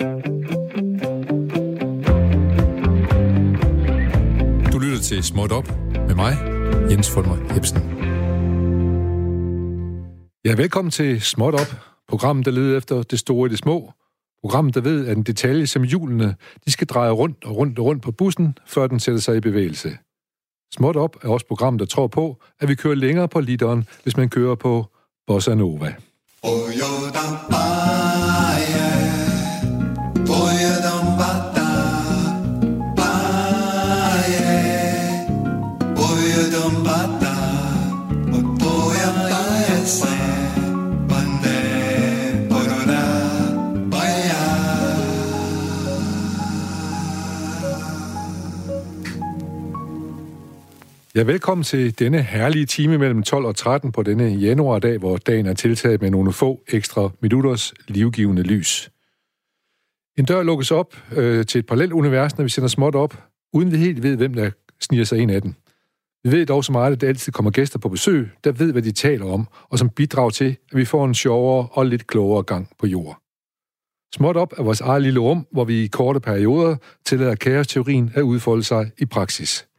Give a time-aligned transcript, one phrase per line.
[0.00, 0.06] Du
[4.78, 6.36] lytter til Småt Op med mig,
[6.90, 7.78] Jens Fulmer Hebsen.
[10.44, 11.66] Ja, velkommen til Småt Op,
[12.08, 13.92] programmet, der leder efter det store i det små.
[14.42, 17.84] Programmet, der ved, at en detalje som hjulene, de skal dreje rundt og rundt og
[17.84, 19.98] rundt på bussen, før den sætter sig i bevægelse.
[20.74, 24.16] Småt Op er også program, der tror på, at vi kører længere på literen, hvis
[24.16, 24.86] man kører på
[25.26, 25.94] Bossa Nova.
[51.20, 55.46] Ja, velkommen til denne herlige time mellem 12 og 13 på denne januardag, hvor dagen
[55.46, 58.90] er tiltaget med nogle få ekstra minutters livgivende lys.
[60.18, 63.72] En dør lukkes op øh, til et parallelt univers, når vi sender småt op, uden
[63.72, 65.56] vi helt ved, hvem der sniger sig ind af den.
[66.24, 68.82] Vi ved dog så meget, at der altid kommer gæster på besøg, der ved, hvad
[68.82, 72.42] de taler om, og som bidrager til, at vi får en sjovere og lidt klogere
[72.42, 73.18] gang på jord.
[74.14, 78.22] Småt op er vores eget lille rum, hvor vi i korte perioder tillader kaosteorien at
[78.22, 79.69] udfolde sig i praksis.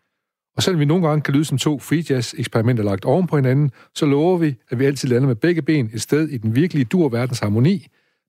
[0.55, 3.35] Og selvom vi nogle gange kan lyde som to free jazz eksperimenter lagt oven på
[3.35, 6.55] hinanden, så lover vi, at vi altid lander med begge ben et sted i den
[6.55, 7.87] virkelige dur verdens harmoni,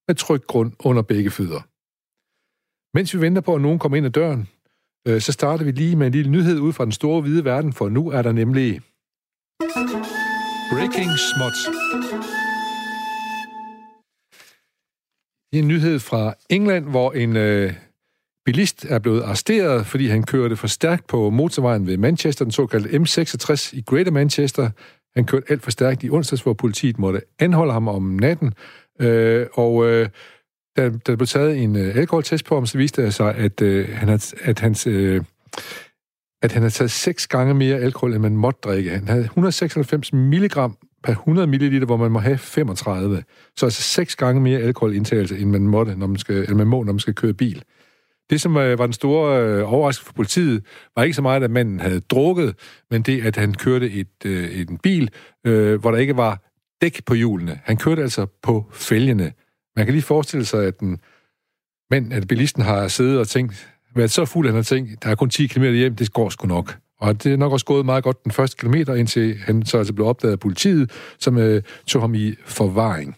[0.09, 1.61] med tryg grund under begge fødder.
[2.97, 4.48] Mens vi venter på, at nogen kommer ind ad døren,
[5.09, 7.73] øh, så starter vi lige med en lille nyhed ud fra den store hvide verden,
[7.73, 8.81] for nu er der nemlig...
[10.73, 11.62] Breaking Smuts.
[15.53, 17.73] En nyhed fra England, hvor en øh,
[18.45, 22.89] bilist er blevet arresteret, fordi han kørte for stærkt på motorvejen ved Manchester, den såkaldte
[22.89, 24.71] M66 i Greater Manchester.
[25.17, 28.55] Han kørte alt for stærkt i onsdags, hvor politiet måtte anholde ham om natten.
[29.01, 30.09] Øh, og øh,
[30.77, 33.89] da der blev taget en øh, alkoholtest på ham, så viste det sig, at, øh,
[33.89, 34.87] han havde, at hans...
[34.87, 35.25] Øh,
[36.43, 38.91] at han havde taget seks gange mere alkohol, end man måtte drikke.
[38.91, 43.22] Han havde 196 milligram per 100 ml, hvor man må have 35.
[43.56, 46.83] Så altså seks gange mere alkoholindtagelse, end man, måtte, når man, skal, eller man må,
[46.83, 47.62] når man skal køre bil.
[48.31, 50.65] Det, som øh, var den store øh, overraskelse for politiet,
[50.97, 52.55] var ikke så meget, at manden havde drukket,
[52.91, 55.10] men det, at han kørte et, øh, en bil,
[55.47, 56.43] øh, hvor der ikke var
[56.83, 57.60] dæk på hjulene.
[57.65, 59.33] Han kørte altså på fælgene.
[59.77, 60.99] Man kan lige forestille sig, at den
[61.91, 65.10] mand, at bilisten har siddet og tænkt, været så fuld, at han har tænkt, der
[65.10, 66.78] er kun 10 km hjem, det går sgu nok.
[67.00, 69.93] Og det er nok også gået meget godt den første kilometer, indtil han så altså
[69.93, 73.16] blev opdaget af politiet, som øh, tog ham i forvaring.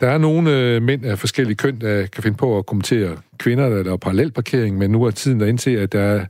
[0.00, 3.68] Der er nogle øh, mænd af forskellige køn, der kan finde på at kommentere kvinder,
[3.68, 6.26] der laver parallelparkering, men nu er tiden der til, at der er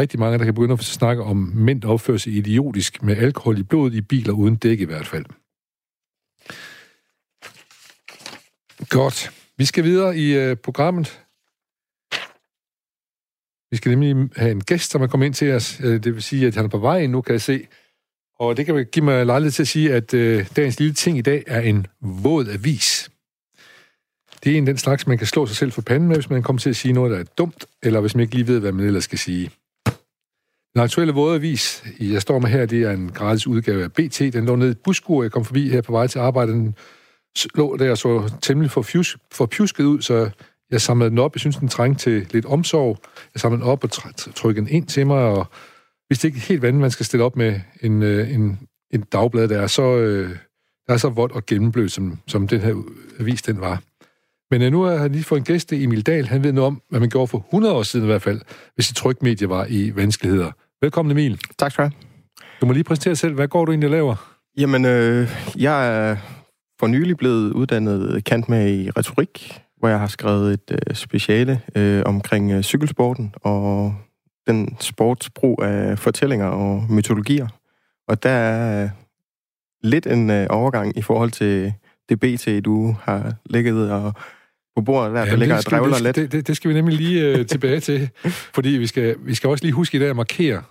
[0.00, 3.62] rigtig mange, der kan begynde at snakke om mænd, opfører sig idiotisk med alkohol i
[3.62, 5.24] blodet i biler uden dæk i hvert fald.
[8.88, 9.30] Godt.
[9.58, 11.20] Vi skal videre i øh, programmet.
[13.70, 15.80] Vi skal nemlig have en gæst, som er kommet ind til os.
[15.80, 17.66] Øh, det vil sige, at han er på vej nu, kan jeg se.
[18.38, 21.20] Og det kan give mig lejlighed til at sige, at øh, dagens lille ting i
[21.20, 23.10] dag er en våd avis.
[24.44, 26.42] Det er en den slags, man kan slå sig selv for panden med, hvis man
[26.42, 28.72] kommer til at sige noget, der er dumt, eller hvis man ikke lige ved, hvad
[28.72, 29.50] man ellers skal sige.
[30.74, 34.18] Den aktuelle vådavis, jeg står med her, det er en gratis udgave af BT.
[34.18, 36.52] Den lå nede i et buskur, jeg kom forbi her på vej til arbejde.
[36.52, 36.74] Den
[37.54, 40.30] lå der og så temmelig for, fjus, for pjusket ud, så
[40.70, 41.34] jeg samlede den op.
[41.34, 42.98] Jeg synes, den trængte til lidt omsorg.
[43.34, 43.90] Jeg samlede den op og
[44.34, 45.46] trykkede den ind til mig, og
[46.06, 48.58] hvis det ikke helt, hvordan man skal stille op med en, øh, en,
[48.90, 50.30] en dagblad, der er så, øh,
[50.86, 52.82] der er så vådt og gennemblødt, som, som den her
[53.20, 53.82] avis den var.
[54.50, 56.26] Men øh, nu har jeg lige fået en gæst, Emil Dahl.
[56.26, 58.40] Han ved noget om, hvad man gjorde for 100 år siden i hvert fald,
[58.74, 60.50] hvis et trykmedie var i vanskeligheder.
[60.82, 61.40] Velkommen, Emil.
[61.58, 62.06] Tak skal du have.
[62.60, 63.34] Du må lige præsentere dig selv.
[63.34, 64.36] Hvad går du egentlig laver?
[64.58, 66.16] Jamen, øh, jeg er
[66.80, 71.60] for nylig blevet uddannet kant med i retorik, hvor jeg har skrevet et øh, speciale
[71.74, 73.94] øh, omkring øh, cykelsporten og
[74.46, 77.48] den sportsbrug af fortællinger og mytologier.
[78.08, 78.90] Og der er øh,
[79.82, 81.72] lidt en øh, overgang i forhold til
[82.08, 84.12] det BT, du har ligget og
[84.76, 86.16] på bordet der, ja, der ligger og drevler lidt.
[86.16, 88.10] Det, det, det skal vi nemlig lige uh, tilbage til,
[88.54, 90.62] fordi vi skal, vi skal også lige huske i dag at markere,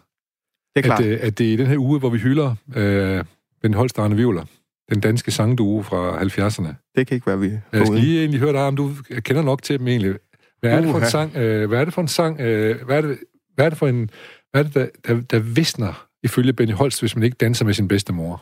[0.75, 3.25] det er at, uh, at det er i den her uge, hvor vi hylder uh,
[3.62, 4.45] Ben Holstein Vivler,
[4.89, 6.92] den danske sangduo fra 70'erne.
[6.95, 9.63] Det kan ikke være, vi Jeg skal lige egentlig høre dig, om du kender nok
[9.63, 10.16] til dem egentlig.
[10.60, 11.30] Hvad er det for en sang?
[11.36, 12.39] Uh, hvad er det for en sang?
[12.39, 12.45] Uh,
[12.86, 13.18] hvad, er det,
[13.56, 14.10] hvad er det for en...
[14.52, 17.74] Hvad er det, der, der, der visner ifølge Benny Holst, hvis man ikke danser med
[17.74, 18.42] sin bedste mor?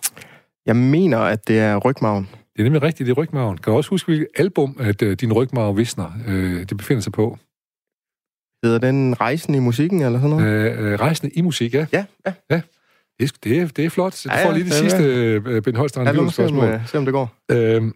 [0.66, 2.30] Jeg mener, at det er rygmagen.
[2.54, 3.58] Det er nemlig rigtigt, det er rygmagen.
[3.58, 7.14] Kan du også huske, hvilket album, at uh, din rygmave visner, uh, det befinder sig
[7.14, 7.38] på?
[8.64, 10.80] Hedder den Rejsen i musikken, eller sådan noget?
[10.80, 11.86] Uh, uh, Rejsen i musik, ja.
[11.94, 12.34] Ja, ja.
[12.50, 12.62] ja.
[13.20, 14.22] Det, er, det, er, det er flot.
[14.24, 16.64] Du ja, får lige det, det sidste uh, Ben Holstein ja, spørgsmål.
[16.64, 17.36] Se, se, om det går.
[17.54, 17.92] Uh,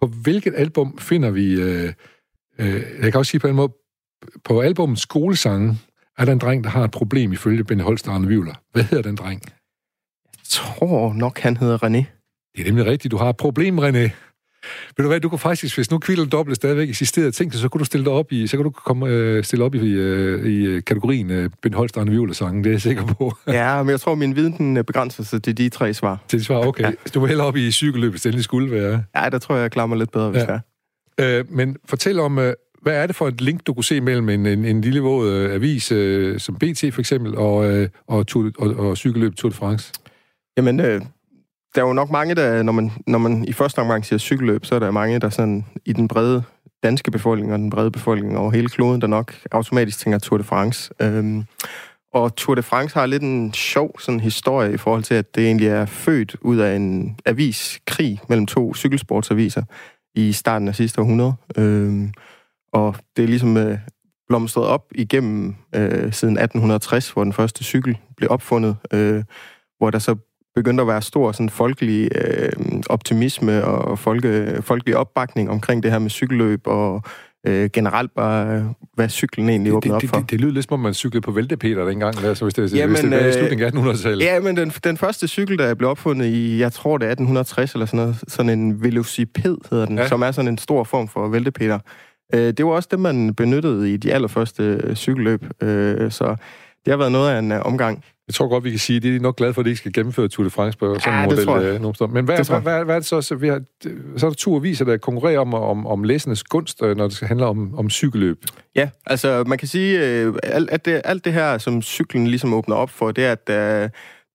[0.00, 1.90] på hvilket album finder vi uh,
[2.58, 3.72] Øh, jeg kan også sige på en måde,
[4.44, 5.78] på albumet Skolesange,
[6.18, 8.54] er der en dreng, der har et problem ifølge Ben Holst og Vivler.
[8.72, 9.42] Hvad hedder den dreng?
[9.44, 12.04] Jeg tror nok, han hedder René.
[12.56, 13.12] Det er nemlig rigtigt.
[13.12, 14.10] Du har et problem, René.
[14.96, 17.78] Ved du hvad, du kunne faktisk, hvis nu Kvild Dobbelt stadigvæk eksisterede, dig, så kunne
[17.78, 20.66] du stille dig op i, så kunne du komme, øh, stille op i, øh, i
[20.66, 23.36] øh, kategorien øh, Ben Holst og Vivler sangen, det er jeg sikker på.
[23.46, 26.24] ja, men jeg tror, min viden den øh, begrænser sig til de tre svar.
[26.28, 26.84] Til de svar, okay.
[26.84, 26.90] Ja.
[27.14, 29.04] Du var hellere op i cykelløb, hvis det skulle være.
[29.16, 30.46] Ja, der tror jeg, jeg klarer mig lidt bedre, hvis ja.
[30.46, 30.60] det
[31.18, 31.38] er.
[31.38, 32.52] Øh, men fortæl om, øh,
[32.86, 35.32] hvad er det for et link, du kunne se mellem en, en, en lille våd
[35.32, 39.50] øh, avis, øh, som BT for eksempel, og, øh, og, Tour, og, og cykelløb Tour
[39.50, 39.92] de France?
[40.56, 41.00] Jamen, øh,
[41.74, 44.64] der er jo nok mange, der, når man, når man i første omgang siger cykelløb,
[44.64, 46.42] så er der mange, der sådan i den brede
[46.82, 50.44] danske befolkning og den brede befolkning over hele kloden, der nok automatisk tænker Tour de
[50.44, 50.90] France.
[51.02, 51.44] Øhm,
[52.12, 55.46] og Tour de France har lidt en sjov sådan, historie i forhold til, at det
[55.46, 59.62] egentlig er født ud af en aviskrig mellem to cykelsportsaviser
[60.14, 61.34] i starten af sidste århundrede.
[61.56, 62.12] Øhm,
[62.72, 63.78] og det er ligesom øh,
[64.28, 69.24] blomstret op igennem øh, siden 1860, hvor den første cykel blev opfundet, øh,
[69.78, 70.16] hvor der så
[70.54, 72.52] begyndte at være stor sådan folkelig øh,
[72.86, 77.02] optimisme og folke, folkelig opbakning omkring det her med cykelløb og
[77.46, 80.16] øh, generelt bare, hvad cyklen egentlig åbner op for.
[80.16, 82.74] Det, det, det lyder lidt som om, man cyklede på Væltepeter dengang, altså, hvis det,
[82.74, 84.24] Jamen, hvis det var i øh, slutningen af 1800-tallet.
[84.24, 87.72] Ja, men den, den første cykel, der blev opfundet i, jeg tror det er 1860
[87.72, 90.08] eller sådan noget, sådan en velociped hedder den, ja.
[90.08, 91.78] som er sådan en stor form for Væltepeter.
[92.34, 96.36] Øh, det var også det, man benyttede i de allerførste øh, cykelløb, øh, så
[96.84, 98.04] det har været noget af en omgang.
[98.28, 99.78] Jeg tror godt, vi kan sige, at de er nok glade for, at de ikke
[99.78, 102.02] skal gennemføre Tour de France på sådan ja, en model.
[102.02, 103.20] Øh, Men hvad, hvad, hvad, hvad er det så?
[103.20, 103.60] Så, vi har,
[104.16, 107.28] så er der to aviser, der konkurrerer om, om, om læsernes gunst, når det skal
[107.28, 108.44] handle om, om cykelløb.
[108.76, 112.76] Ja, altså man kan sige, at alt det, alt det her, som cyklen ligesom åbner
[112.76, 113.88] op for, det er, at der,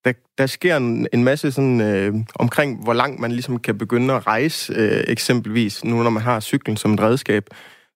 [0.06, 4.14] der, der sker en, en masse sådan, øh, omkring, hvor langt man ligesom kan begynde
[4.14, 7.44] at rejse, øh, eksempelvis, nu når man har cyklen som et redskab.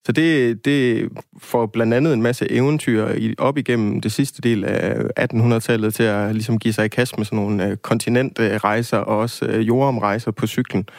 [0.06, 4.94] Så det, det får blandt andet en masse eventyr op igennem det sidste del af
[5.19, 9.46] 1800-tallet til at ligesom give sig i kast med sådan nogle øh, kontinentrejser og også
[9.46, 10.90] øh, jordomrejser på cyklen.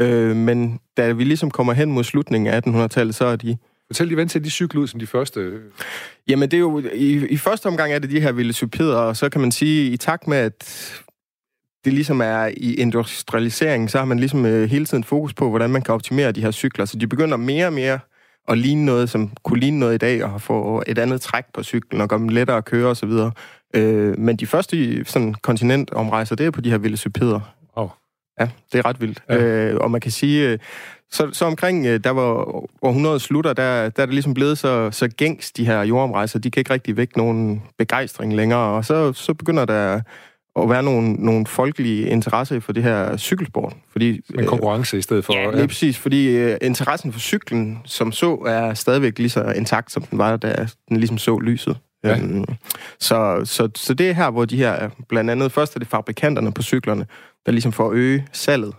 [0.00, 3.56] Øh, men da vi ligesom kommer hen mod slutningen af 1800-tallet, så er de...
[3.86, 5.52] Fortæl lige, hvordan ser de cykler ud som de første?
[6.28, 6.82] Jamen, det er jo...
[6.94, 9.96] I, i første omgang er det de her velocipeder, og så kan man sige, i
[9.96, 10.92] takt med, at
[11.84, 15.82] det ligesom er i industrialiseringen, så har man ligesom hele tiden fokus på, hvordan man
[15.82, 16.84] kan optimere de her cykler.
[16.84, 17.98] Så de begynder mere og mere
[18.48, 21.62] at ligne noget, som kunne ligne noget i dag, og få et andet træk på
[21.62, 23.10] cyklen, og gøre dem lettere at køre osv.
[23.74, 27.40] Øh, men de første sådan, kontinentomrejser, det er på de her velocipeder.
[27.76, 27.88] Oh.
[28.40, 29.22] Ja, det er ret vildt.
[29.28, 29.36] Ja.
[29.36, 30.58] Øh, og man kan sige, øh,
[31.10, 32.22] så, så omkring, øh, der var
[32.82, 36.38] århundredet slutter, der, der er det ligesom blevet så, så gængs, de her jordomrejser.
[36.38, 40.00] De kan ikke rigtig vække nogen begejstring længere, og så, så begynder der
[40.58, 43.72] at være nogle, nogle folkelige interesse for det her cykelsport.
[43.92, 45.32] Fordi, en konkurrence øh, i stedet for...
[45.32, 45.66] Ja, lige ja.
[45.66, 50.18] præcis, fordi øh, interessen for cyklen som så er stadigvæk lige så intakt, som den
[50.18, 51.76] var, da den ligesom så lyset.
[52.04, 52.18] Ja.
[52.18, 52.44] Øhm,
[53.00, 56.52] så, så, så det er her, hvor de her, blandt andet først er det fabrikanterne
[56.52, 57.06] på cyklerne,
[57.46, 58.74] der ligesom får at øge salget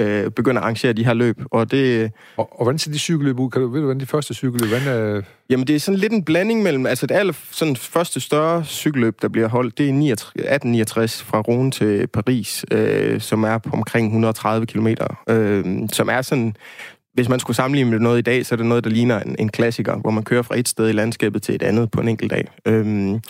[0.00, 1.42] øh, begynder at arrangere de her løb.
[1.50, 3.50] Og, det, og, og hvordan ser de cykelløb ud?
[3.50, 4.68] Kan du, ved du, hvordan de første cykelløb?
[4.68, 5.22] Hvordan er...
[5.50, 6.86] Jamen, det er sådan lidt en blanding mellem...
[6.86, 11.70] Altså, det aller sådan, første større cykelløb, der bliver holdt, det er 1869 fra Rune
[11.70, 14.88] til Paris, øh, som er på omkring 130 km.
[15.28, 16.56] Øh, som er sådan...
[17.14, 19.36] Hvis man skulle sammenligne med noget i dag, så er det noget, der ligner en,
[19.38, 22.08] en klassiker, hvor man kører fra et sted i landskabet til et andet på en
[22.08, 22.48] enkelt dag.
[22.66, 23.20] Øh,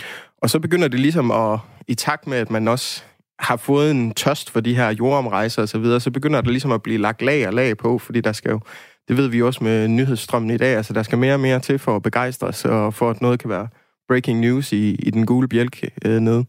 [0.43, 3.03] og så begynder det ligesom at, i takt med, at man også
[3.41, 6.73] har fået en tørst for de her jordomrejser osv., så, videre, så begynder der ligesom
[6.73, 8.61] at blive lagt lag og lag på, fordi der skal jo,
[9.09, 11.79] det ved vi også med nyhedsstrømmen i dag, altså der skal mere og mere til
[11.79, 13.69] for at begejstre os, og for at noget kan være
[14.09, 16.45] breaking news i, i den gule bjælke øh, nede.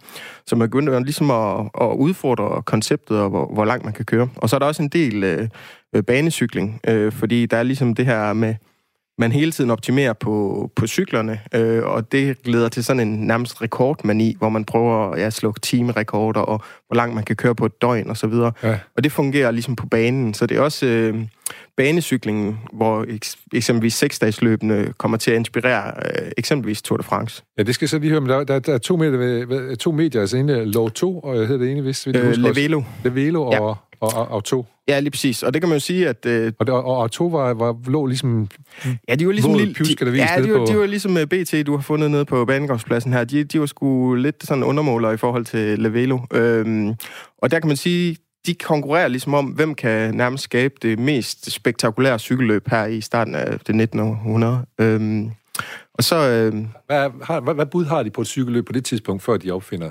[0.47, 4.29] Så man begynder ligesom at, at udfordre konceptet, og hvor, hvor langt man kan køre.
[4.35, 5.47] Og så er der også en del øh,
[5.95, 8.55] øh banecykling, øh, fordi der er ligesom det her med,
[9.17, 13.61] man hele tiden optimerer på, på cyklerne, øh, og det leder til sådan en nærmest
[13.61, 17.65] rekordmani, hvor man prøver at ja, slå timerekorder, og hvor langt man kan køre på
[17.65, 18.51] et døgn og så videre.
[18.63, 18.79] Ja.
[18.97, 21.15] Og det fungerer ligesom på banen, så det er også øh,
[21.77, 27.43] banecyklingen, hvor eks- eksempelvis seksdagsløbende kommer til at inspirere øh, eksempelvis Tour de France.
[27.57, 30.21] Ja, det skal så lige høre, men der, der, der er to medier, to medier
[30.21, 32.83] altså ene Lov 2, og jeg hedder det ene, hvis vi øh, Levelo.
[33.03, 33.90] Levelo og, ja.
[34.01, 34.65] Og, og, og to.
[34.87, 35.43] Ja, lige præcis.
[35.43, 36.25] Og det kan man jo sige, at...
[36.25, 38.49] Øh, og, det, og, og to var, var, lå ligesom...
[39.07, 39.53] Ja, de var ligesom...
[39.53, 42.45] Lille, de, ja, de var, de var ligesom øh, BT, du har fundet nede på
[42.45, 43.23] banegårdspladsen her.
[43.23, 46.19] De, de var sgu lidt sådan undermåler i forhold til Levelo.
[46.33, 46.93] Øhm,
[47.37, 51.51] og der kan man sige, de konkurrerer ligesom om, hvem kan nærmest skabe det mest
[51.51, 53.99] spektakulære cykelløb her i starten af det 19.
[53.99, 54.65] århundrede.
[54.79, 55.31] Øhm,
[55.93, 56.15] og så...
[56.15, 56.53] Øh,
[56.85, 59.51] hvad, har, hvad, hvad bud har de på et cykelløb på det tidspunkt, før de
[59.51, 59.89] opfinder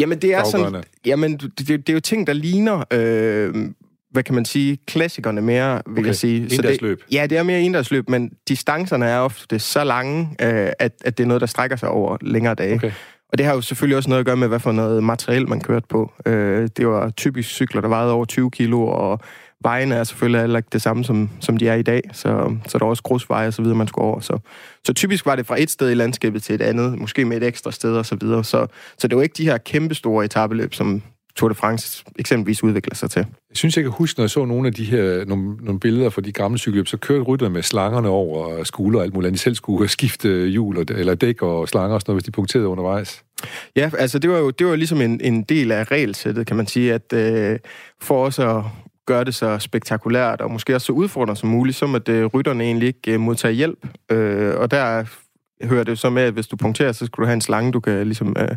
[0.00, 0.84] Jamen, det er sådan...
[1.06, 2.84] Jamen, det, det, det er jo ting, der ligner...
[2.92, 3.70] Øh,
[4.10, 6.06] hvad kan man sige, klassikerne mere, vil okay.
[6.06, 6.50] jeg sige.
[6.50, 10.92] Så det, ja, det er mere endagsløb, men distancerne er ofte så lange, øh, at,
[11.04, 12.74] at det er noget, der strækker sig over længere dage.
[12.74, 12.92] Okay.
[13.32, 15.60] Og det har jo selvfølgelig også noget at gøre med, hvad for noget materiel man
[15.60, 16.12] kørte på.
[16.26, 19.20] Øh, det var typisk cykler, der vejede over 20 kilo, og
[19.62, 22.02] vejene er selvfølgelig heller ikke det samme, som, som de er i dag.
[22.12, 24.20] Så, så der er også grusveje og så videre, man skulle over.
[24.20, 24.38] Så,
[24.84, 27.42] så typisk var det fra et sted i landskabet til et andet, måske med et
[27.42, 28.44] ekstra sted og så videre.
[28.44, 28.66] Så,
[28.98, 31.02] så det var ikke de her kæmpe store etabeløb, som,
[31.36, 33.18] Tour de France eksempelvis udvikler sig til.
[33.50, 36.10] Jeg synes, jeg kan huske, når jeg så nogle af de her nogle, nogle billeder
[36.10, 39.32] fra de gamle cykelløb, så kørte rytterne med slangerne over skulder og alt muligt.
[39.32, 42.68] De selv skulle skifte hjul eller dæk og slanger og sådan noget, hvis de punkterede
[42.68, 43.22] undervejs.
[43.76, 46.66] Ja, altså det var jo, det var ligesom en, en del af regelsættet, kan man
[46.66, 47.58] sige, at øh,
[48.00, 48.62] for os at
[49.06, 52.64] gøre det så spektakulært og måske også så udfordrende som muligt, så at øh, rytterne
[52.64, 53.86] egentlig ikke øh, hjælp.
[54.10, 55.04] Øh, og der
[55.62, 57.80] hører det så med, at hvis du punkterer, så skal du have en slange, du
[57.80, 58.48] kan øh, ligesom øh,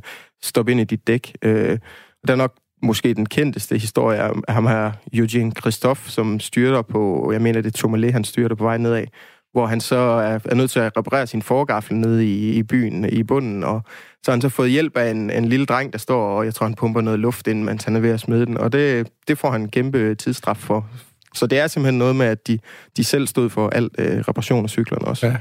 [0.43, 1.35] stoppe ind i dit dæk.
[1.41, 1.79] Øh,
[2.27, 7.29] der er nok måske den kendteste historie af ham her, Eugene Christophe, som styrter på,
[7.33, 9.05] jeg mener det er Tourmalet, han styrter på vej nedad,
[9.53, 13.09] hvor han så er, er nødt til at reparere sin forgaffel nede i, i byen,
[13.09, 13.81] i bunden, og
[14.23, 16.53] så har han så fået hjælp af en, en lille dreng, der står, og jeg
[16.53, 19.07] tror, han pumper noget luft ind, mens han er ved at smide den, og det,
[19.27, 20.89] det får han en kæmpe tidsstraf for.
[21.33, 22.59] Så det er simpelthen noget med, at de,
[22.97, 25.27] de selv stod for al øh, reparation af cyklerne også.
[25.27, 25.35] Ja.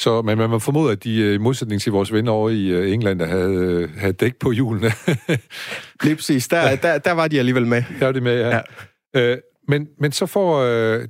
[0.00, 2.66] Så men man må formode, at de øh, i modsætning til vores venner over i
[2.66, 4.92] øh, England, der havde, øh, havde dæk på hjulene.
[6.04, 6.48] Lige præcis.
[6.48, 7.82] Der, der, der var de alligevel med.
[8.00, 8.60] Der var de med, ja.
[9.14, 9.20] ja.
[9.20, 11.08] Øh, men, men så får øh,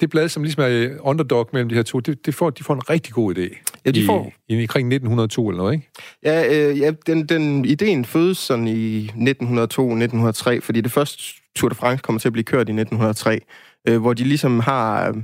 [0.00, 2.74] det blad, som ligesom er underdog mellem de her to, det, det får, de får
[2.74, 3.72] en rigtig god idé.
[3.86, 4.32] Ja, de får.
[4.48, 5.90] I, omkring 1902 eller noget, ikke?
[6.24, 11.22] Ja, øh, ja den, den ideen fødes sådan i 1902-1903, fordi det første
[11.56, 13.40] Tour de France kommer til at blive kørt i 1903,
[13.88, 15.16] øh, hvor de ligesom har...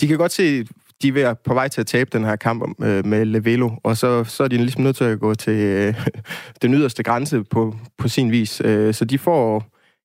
[0.00, 0.64] De kan godt se
[1.02, 3.96] de er ved på vej til at tabe den her kamp øh, med Levelo, og
[3.96, 5.94] så, så er de ligesom nødt til at gå til øh,
[6.62, 8.62] den yderste grænse på, på sin vis.
[8.64, 9.64] Øh, så de får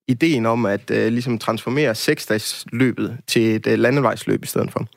[0.10, 4.88] ideen om at øh, ligesom transformere seksdagsløbet til et øh, landevejsløb i stedet for.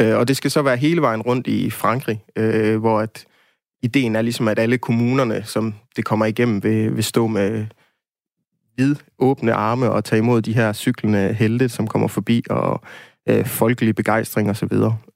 [0.00, 3.26] Øh, og det skal så være hele vejen rundt i Frankrig, øh, hvor at
[3.82, 7.66] ideen er ligesom, at alle kommunerne, som det kommer igennem, vil, vil stå med
[8.76, 12.80] vid åbne arme og tage imod de her cyklende helte, som kommer forbi og
[13.28, 14.72] øh, folkelig begejstring osv.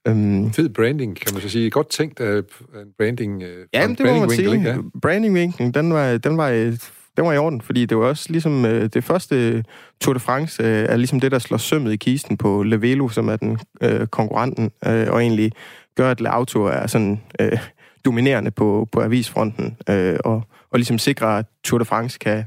[0.08, 1.70] Um, Fed branding, kan man så sige.
[1.70, 4.60] Godt tænkt af en branding øh, Ja, det må man sige.
[4.60, 4.76] Ja.
[5.02, 6.76] Branding den var, den var
[7.16, 9.64] den var i orden, fordi det var også ligesom øh, det første
[10.00, 13.28] Tour de France øh, er ligesom det, der slår sømmet i kisten på Levelo, som
[13.28, 15.52] er den øh, konkurrenten, øh, og egentlig
[15.96, 17.58] gør, at Le Auto er sådan øh,
[18.04, 22.44] dominerende på, på avisfronten, øh, og, og ligesom sikrer, at Tour de France kan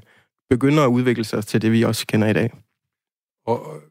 [0.50, 2.50] begynde at udvikle sig til det, vi også kender i dag.
[3.46, 3.82] Og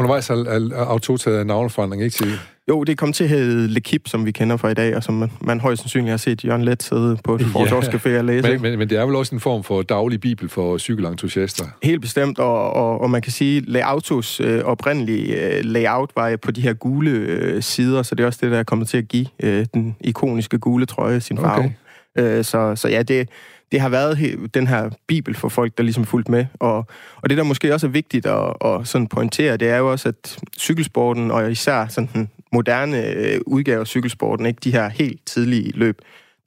[0.00, 2.32] Undervejs har Auto taget navneforandring, ikke til?
[2.68, 5.14] Jo, det kom til at hedde L'Equipe, som vi kender fra i dag, og som
[5.14, 8.48] man, man højst sandsynligt har set Jørgen Let sidde på et fortorskafé og læse.
[8.48, 11.64] Men, men, men det er vel også en form for daglig bibel for cykelentusiaster?
[11.82, 16.36] Helt bestemt, og, og, og man kan sige, at Autos øh, oprindelige øh, layout var
[16.36, 18.98] på de her gule øh, sider, så det er også det, der er kommet til
[18.98, 21.72] at give øh, den ikoniske gule trøje sin farve.
[22.16, 22.38] Okay.
[22.38, 23.28] Øh, så, så ja, det,
[23.72, 26.46] det har været den her bibel for folk, der ligesom fulgt med.
[26.54, 26.86] Og,
[27.16, 30.08] og det, der måske også er vigtigt at, at sådan pointere, det er jo også,
[30.08, 35.26] at cykelsporten, og især sådan den moderne øh, udgave af cykelsporten, ikke de her helt
[35.26, 35.98] tidlige løb,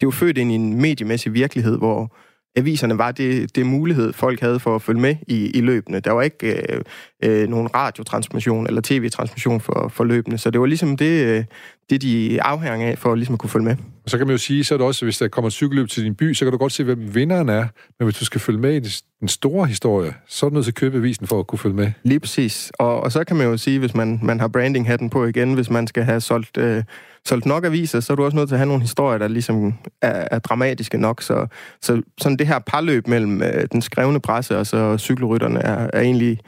[0.03, 2.15] det er jo født ind i en mediemæssig virkelighed, hvor
[2.55, 5.99] aviserne var det, det mulighed, folk havde for at følge med i, i løbene.
[5.99, 6.81] Der var ikke øh,
[7.23, 11.43] øh, nogen radiotransmission eller tv-transmission for, for løbene, så det var ligesom det, øh,
[11.89, 13.75] det de afhænger af for ligesom at kunne følge med.
[14.03, 15.89] Og så kan man jo sige, så er det også, hvis der kommer et cykelløb
[15.89, 17.67] til din by, så kan du godt se, hvem vinderen er.
[17.99, 18.79] Men hvis du skal følge med i
[19.19, 21.75] den store historie, så er du nødt til at købe avisen for at kunne følge
[21.75, 21.91] med.
[22.03, 22.71] Lige præcis.
[22.79, 25.69] Og, og så kan man jo sige, hvis man, man har branding-hatten på igen, hvis
[25.69, 26.83] man skal have solgt, øh,
[27.25, 29.73] solgt nok aviser, så er du også nødt til at have nogle historier, der ligesom
[30.01, 31.21] er, er dramatiske nok.
[31.21, 31.47] Så,
[31.81, 36.01] så sådan det her parløb mellem øh, den skrevne presse og så cykelrytterne er, er
[36.01, 36.39] egentlig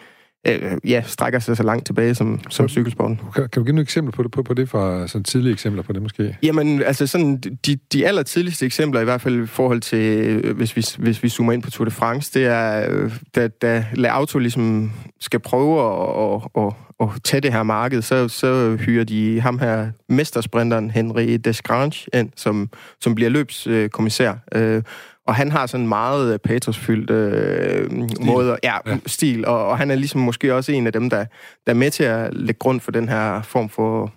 [0.46, 3.20] øh, ja, strækker sig så langt tilbage som, som cykelsporten.
[3.36, 5.84] Kan, kan du give nogle eksempler på det, på, på det fra sådan tidlige eksempler
[5.84, 6.38] på det måske?
[6.44, 10.76] Jamen, altså sådan, de, de aller tidligste eksempler, i hvert fald i forhold til, hvis
[10.76, 14.08] vi, hvis vi zoomer ind på Tour de France, det er, øh, da, da La
[14.08, 19.04] Auto ligesom skal prøve at, at, at, at tage det her marked, så, så hyrer
[19.04, 22.70] de ham her, mestersprinteren Henry Desgrange ind, som,
[23.02, 24.34] som bliver løbskommissær.
[24.56, 24.84] Øh,
[25.28, 27.92] og han har sådan en meget øh, patrosfyldt øh,
[28.26, 28.98] måde, ja, ja.
[29.06, 31.26] stil, og, og han er ligesom måske også en af dem, der,
[31.66, 34.14] der er med til at lægge grund for den her form for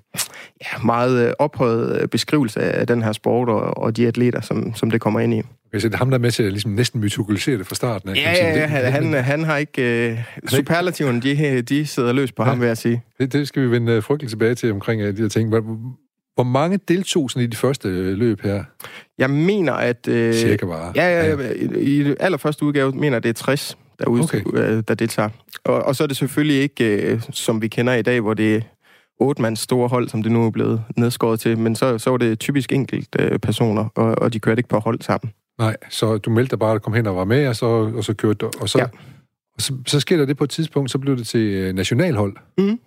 [0.60, 4.74] ja, meget øh, ophøjet øh, beskrivelse af den her sport og, og de atleter, som,
[4.74, 5.42] som det kommer ind i.
[5.66, 7.74] Okay, så det er ham, der er med til at ligesom næsten mytologisere det fra
[7.74, 8.16] starten?
[8.16, 10.16] Ja, ja, ja, han, han, han har ikke...
[10.44, 13.02] Uh, superlativen, de, de sidder løs på ja, ham, vil jeg sige.
[13.20, 15.50] Det, det skal vi vende frygteligt tilbage til omkring de her ting.
[16.38, 18.64] Hvor mange deltog sådan i de første løb her?
[19.18, 20.08] Jeg mener, at...
[20.08, 20.92] Øh, Cirka bare.
[20.96, 21.52] Ja, ja, ja.
[21.52, 24.42] I, i allerførste udgave mener jeg, det er 60 der, ud, okay.
[24.54, 25.28] øh, der deltager.
[25.64, 28.56] Og, og så er det selvfølgelig ikke, øh, som vi kender i dag, hvor det
[28.56, 28.60] er
[29.20, 32.16] otte mands store hold, som det nu er blevet nedskåret til, men så, så var
[32.16, 35.32] det typisk enkelt øh, personer, og, og de kørte ikke på hold sammen.
[35.58, 38.04] Nej, så du meldte dig bare at komme hen og var med, og så, og
[38.04, 38.86] så kørte du, og så, ja.
[39.58, 42.36] så, så sker der det på et tidspunkt, så blev det til øh, nationalhold.
[42.58, 42.78] Mm.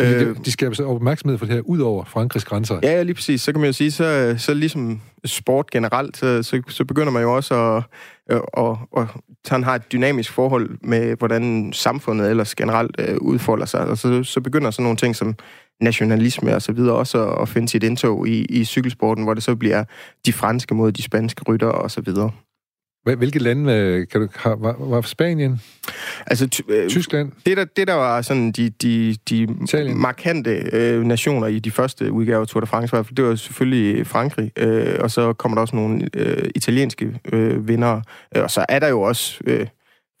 [0.00, 2.80] Øh, de skaber så opmærksomhed for det her ud over Frankrigs grænser.
[2.82, 3.42] Ja, ja, lige præcis.
[3.42, 7.22] Så kan man jo sige, så, så ligesom sport generelt, så, så, så begynder man
[7.22, 7.82] jo også at,
[8.28, 9.06] at, at, at
[9.48, 13.80] han har et dynamisk forhold med, hvordan samfundet ellers generelt øh, udfolder sig.
[13.80, 15.34] Og så, så begynder sådan nogle ting som
[15.80, 19.42] nationalisme og så videre også at, at finde sit indtog i, i cykelsporten, hvor det
[19.42, 19.84] så bliver
[20.26, 22.30] de franske mod de spanske rytter og så videre.
[23.04, 25.60] Hvilke lande øh, kan du, har, var, var Spanien?
[26.26, 27.32] Altså, ty, øh, Tyskland?
[27.46, 29.46] Det der, det, der var sådan de, de, de
[29.94, 34.52] markante øh, nationer i de første udgaver af Tour de France, det var selvfølgelig Frankrig,
[34.58, 38.00] øh, og så kommer der også nogle øh, italienske øh, vinder,
[38.36, 39.66] øh, og så er der jo også øh,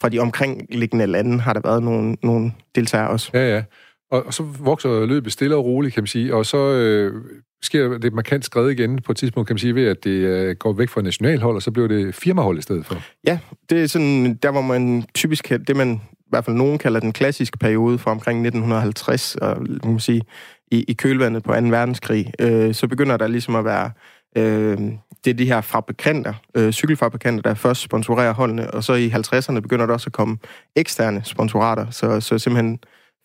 [0.00, 3.30] fra de omkringliggende lande, har der været nogle, nogle deltagere også.
[3.34, 3.62] Ja, ja.
[4.10, 7.24] Og, og så vokser løbet stille og roligt, kan man sige, og så øh,
[7.62, 10.56] sker det markant skred igen på et tidspunkt, kan man sige, ved at det øh,
[10.56, 13.02] går væk fra nationalhold, og så bliver det firmahold i stedet for.
[13.26, 13.38] Ja,
[13.70, 17.12] det er sådan, der hvor man typisk, det man i hvert fald nogen kalder den
[17.12, 20.22] klassiske periode fra omkring 1950, og man sige,
[20.70, 21.58] i, i kølvandet på 2.
[21.60, 23.90] verdenskrig, øh, så begynder der ligesom at være
[24.36, 24.78] øh,
[25.24, 29.60] det er de her fabrikanter, øh, cykelfabrikanter, der først sponsorerer holdene, og så i 50'erne
[29.60, 30.38] begynder der også at komme
[30.76, 32.78] eksterne sponsorater, så, så simpelthen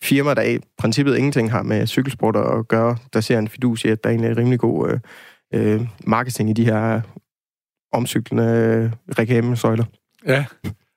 [0.04, 3.88] firma, der i princippet ingenting har med cykelsport at gøre, der ser en fidus i,
[3.88, 5.00] at der er egentlig rimelig god øh,
[5.54, 7.02] øh, marketing i de her
[7.94, 9.86] omcyklende øh, reklamesøjler.
[10.28, 10.46] Ja,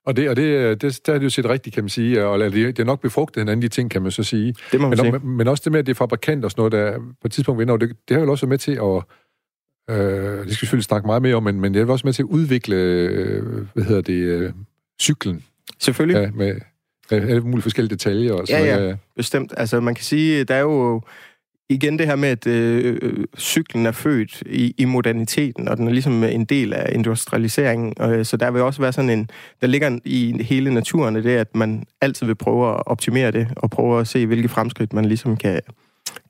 [0.06, 2.38] og det, og det, det, der er det jo set rigtigt, kan man sige, og
[2.38, 4.54] det, det er nok befrugtet hinanden, de ting, kan man så sige.
[4.72, 5.26] Det må man men, sige.
[5.26, 7.58] men også det med, at det er fabrikant og sådan noget, der på et tidspunkt
[7.58, 9.04] vinder, det, det har jo også været med til at,
[9.96, 12.12] øh, det skal vi selvfølgelig snakke meget mere om, men, men det er også med
[12.12, 14.52] til at udvikle, øh, hvad hedder det, øh,
[15.00, 15.44] cyklen.
[15.78, 16.20] Selvfølgelig.
[16.20, 16.60] Ja, med,
[17.10, 18.32] alle mulige forskellige detaljer.
[18.32, 19.54] Og ja, ja, bestemt.
[19.56, 21.02] Altså, man kan sige, der er jo
[21.68, 25.92] igen det her med, at øh, cyklen er født i, i moderniteten, og den er
[25.92, 27.94] ligesom en del af industrialiseringen.
[27.96, 29.30] Og, så der vil også være sådan en...
[29.60, 33.70] Der ligger i hele naturen det, at man altid vil prøve at optimere det, og
[33.70, 35.60] prøve at se, hvilke fremskridt man ligesom kan,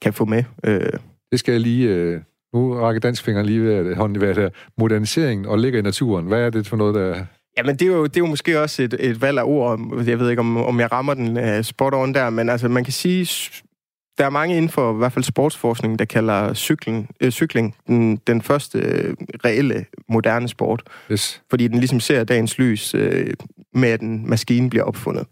[0.01, 0.43] kan få med.
[0.63, 0.89] Øh.
[1.31, 1.87] Det skal jeg lige...
[1.87, 2.21] Øh
[2.53, 6.25] nu rækker dansk finger lige ved hånden i hvert Moderniseringen og ligger i naturen.
[6.25, 7.25] Hvad er det for noget, der
[7.59, 10.03] Jamen, det er jo, det er jo måske også et, et valg af ord.
[10.05, 12.83] Jeg ved ikke, om, om jeg rammer den uh, spot on der, men altså, man
[12.83, 13.29] kan sige,
[14.17, 18.15] der er mange inden for i hvert fald sportsforskning, der kalder cykling, øh, cykling den,
[18.15, 19.13] den første øh,
[19.45, 20.83] reelle moderne sport.
[21.11, 21.41] Yes.
[21.49, 23.33] Fordi den ligesom ser dagens lys øh,
[23.73, 25.25] med, at en maskine bliver opfundet.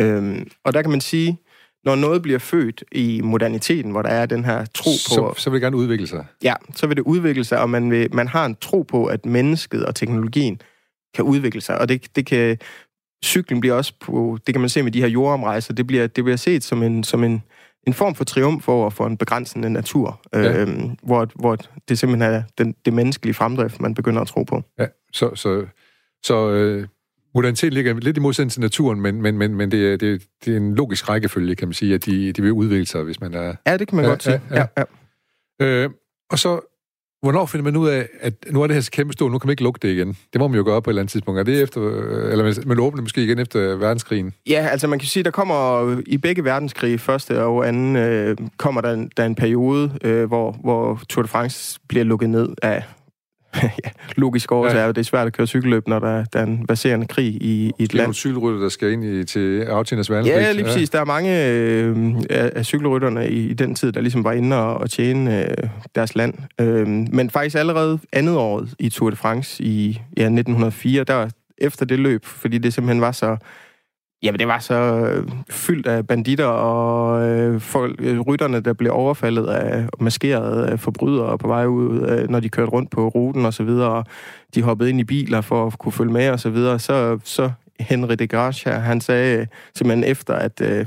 [0.00, 1.38] Øhm, og der kan man sige,
[1.84, 5.34] når noget bliver født i moderniteten, hvor der er den her tro på...
[5.34, 6.26] Så, så vil det gerne udvikle sig.
[6.42, 9.26] Ja, så vil det udvikle sig, og man, vil, man har en tro på, at
[9.26, 10.60] mennesket og teknologien
[11.14, 11.78] kan udvikle sig.
[11.78, 12.58] Og det, det kan...
[13.24, 14.38] Cyklen bliver også på...
[14.46, 15.74] Det kan man se med de her jordomrejser.
[15.74, 17.42] Det bliver, det bliver set som en, som en,
[17.86, 20.60] en form for triumf over for en begrænsende natur, ja.
[20.60, 24.62] øhm, hvor, hvor det simpelthen er den, det menneskelige fremdrift, man begynder at tro på.
[24.78, 25.66] Ja, så, så,
[26.22, 26.86] så øh,
[27.34, 30.52] modernitet ligger lidt i modsætning til naturen, men, men, men, men det, er, det, det
[30.52, 33.34] er en logisk rækkefølge, kan man sige, at de, de vil udvikle sig, hvis man
[33.34, 33.54] er...
[33.66, 34.40] Ja, det kan man ja, godt sige.
[34.50, 34.84] Ja, ja.
[35.60, 35.66] Ja.
[35.66, 35.90] Øh,
[36.30, 36.73] og så
[37.24, 39.52] Hvornår finder man ud af, at nu er det her kæmpe stort, nu kan man
[39.52, 40.16] ikke lukke det igen?
[40.32, 41.40] Det må man jo gøre på et eller andet tidspunkt.
[41.40, 41.80] Er det efter,
[42.32, 44.32] eller man åbner måske igen efter verdenskrigen?
[44.48, 48.80] Ja, altså man kan sige, der kommer i begge verdenskrige, første og anden, øh, kommer
[48.80, 52.82] der, der en periode, øh, hvor, hvor Tour de France bliver lukket ned af
[53.84, 54.82] ja, logisk årsag ja.
[54.82, 57.72] er det er svært at køre cykelløb, når der, der er en baserende krig i,
[57.78, 58.06] i et land.
[58.06, 60.40] Det er cykelrytter, der skal ind i, til aftjeners verdenskrig.
[60.40, 60.90] Ja, lige præcis.
[60.92, 60.98] Ja.
[60.98, 61.96] Der er mange øh,
[62.30, 66.14] af cykelrytterne i, i den tid, der ligesom var inde og, og tjene øh, deres
[66.14, 66.34] land.
[66.60, 71.86] Øh, men faktisk allerede andet år i Tour de France i ja, 1904, der efter
[71.86, 73.36] det løb, fordi det simpelthen var så
[74.24, 78.92] Jamen, det var så øh, fyldt af banditter og øh, folk, øh, rytterne, der blev
[78.92, 83.46] overfaldet af maskerede øh, forbrydere på vej ud, øh, når de kørte rundt på ruten
[83.46, 84.04] og så videre, og
[84.54, 86.78] de hoppede ind i biler for at kunne følge med og så videre.
[86.78, 90.86] Så, så Henri de Gracia, han sagde simpelthen efter, at øh,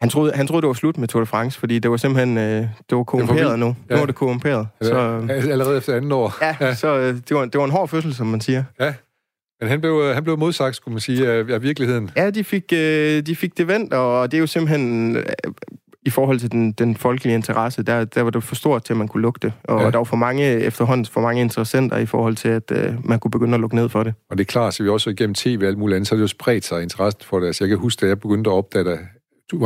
[0.00, 2.38] han troede, han troede, det var slut med Tour de France, fordi det var simpelthen
[2.38, 3.76] øh, det var korrumperet nu.
[3.90, 3.94] Ja.
[3.94, 4.68] Nu var det korrumperet.
[4.82, 6.34] Så, Allerede efter anden år.
[6.42, 6.74] Ja, ja.
[6.74, 8.64] så øh, det, var, det var en hård fødsel, som man siger.
[8.80, 8.94] Ja.
[9.62, 12.10] Men han blev, han blev modsagt, skulle man sige, af, af virkeligheden.
[12.16, 15.16] Ja, de fik, øh, de fik det vendt, og det er jo simpelthen...
[15.16, 15.24] Øh,
[16.06, 18.96] i forhold til den, den folkelige interesse, der, der var det for stort til, at
[18.96, 19.52] man kunne lukke det.
[19.64, 19.90] Og ja.
[19.90, 23.30] der var for mange, efterhånden for mange interessenter i forhold til, at øh, man kunne
[23.30, 24.14] begynde at lukke ned for det.
[24.30, 26.16] Og det er klart, så vi også igennem tv og alt muligt andet, så har
[26.16, 27.46] det jo spredt sig interessen for det.
[27.46, 28.90] Altså, jeg kan huske, da jeg begyndte at opdage,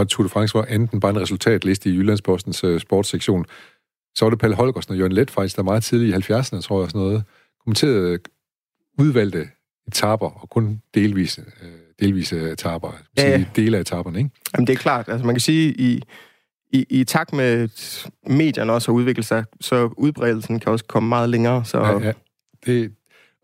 [0.00, 3.44] at Tour de France var enten bare en resultatliste i Jyllandspostens uh, sportssektion,
[4.14, 6.80] så var det Palle Holgersen og Jørgen Let faktisk, der meget tidligt i 70'erne, tror
[6.80, 7.24] jeg, sådan noget,
[7.64, 8.18] kommenterede
[8.98, 9.48] udvalgte
[9.88, 11.44] etaper og kun delvis øh,
[12.00, 13.44] delvis af etaper, Ja, ja.
[13.56, 14.30] dele af etaperne, ikke?
[14.54, 15.08] Jamen, det er klart.
[15.08, 16.02] Altså, man kan sige, i,
[16.72, 17.68] i, i takt med
[18.26, 21.64] medierne også har udviklet sig, så udbredelsen kan også komme meget længere.
[21.64, 22.12] Så Ja, ja.
[22.66, 22.92] Det,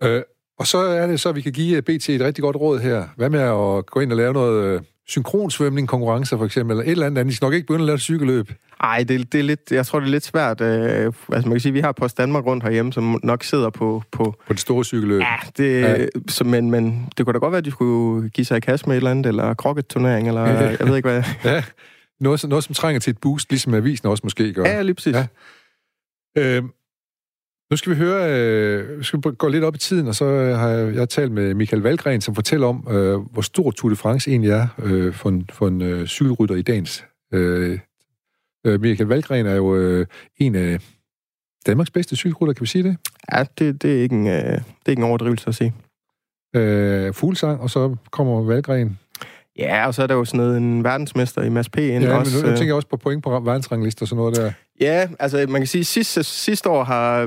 [0.02, 0.22] øh,
[0.58, 3.08] og så er det så, at vi kan give BT et rigtig godt råd her.
[3.16, 6.90] Hvad med at gå ind og lave noget øh, synkronsvømning, konkurrencer for eksempel, eller et
[6.90, 7.30] eller andet andet.
[7.30, 8.52] De skal nok ikke begynde at lave cykelløb.
[8.80, 10.60] Ej, det, det er lidt, jeg tror, det er lidt svært.
[10.60, 14.02] Øh, altså, man kan sige, vi har Post Danmark rundt herhjemme, som nok sidder på...
[14.12, 15.20] på På det store cykelløb.
[15.20, 16.06] ja, det, Ja.
[16.28, 18.86] Så, men, men det kunne da godt være, at de skulle give sig i kast
[18.86, 20.42] med et eller andet, eller krokket-turnering, eller
[20.80, 21.22] jeg ved ikke hvad.
[21.44, 21.64] Ja,
[22.20, 24.64] noget, noget, som trænger til et boost, ligesom avisen også måske gør.
[24.64, 25.16] Ja, lige præcis.
[25.16, 25.26] Ja.
[26.38, 26.62] Øh,
[27.72, 30.58] nu skal vi høre, øh, vi skal gå lidt op i tiden, og så øh,
[30.58, 33.90] har jeg, jeg har talt med Michael Valgren, som fortæller om, øh, hvor stor Tour
[33.90, 37.04] de France egentlig er øh, for en, for en øh, cykelrytter i dagens.
[37.32, 37.78] Øh,
[38.66, 40.06] øh, Michael Valgren er jo øh,
[40.36, 40.78] en af
[41.66, 42.96] Danmarks bedste cykelrytter, kan vi sige det?
[43.32, 45.74] ja det, det, er ikke en, øh, det er ikke en overdrivelse at sige.
[46.56, 48.98] Øh, fuglsang, og så kommer Valgren.
[49.58, 51.76] Ja, og så er der jo sådan noget, en verdensmester i Mads P.
[51.78, 54.36] Ja, også, men nu øh, tænker jeg også på point på verdensranglister og sådan noget
[54.36, 54.52] der.
[54.80, 57.24] Ja, altså man kan sige, sidste, sidste år har,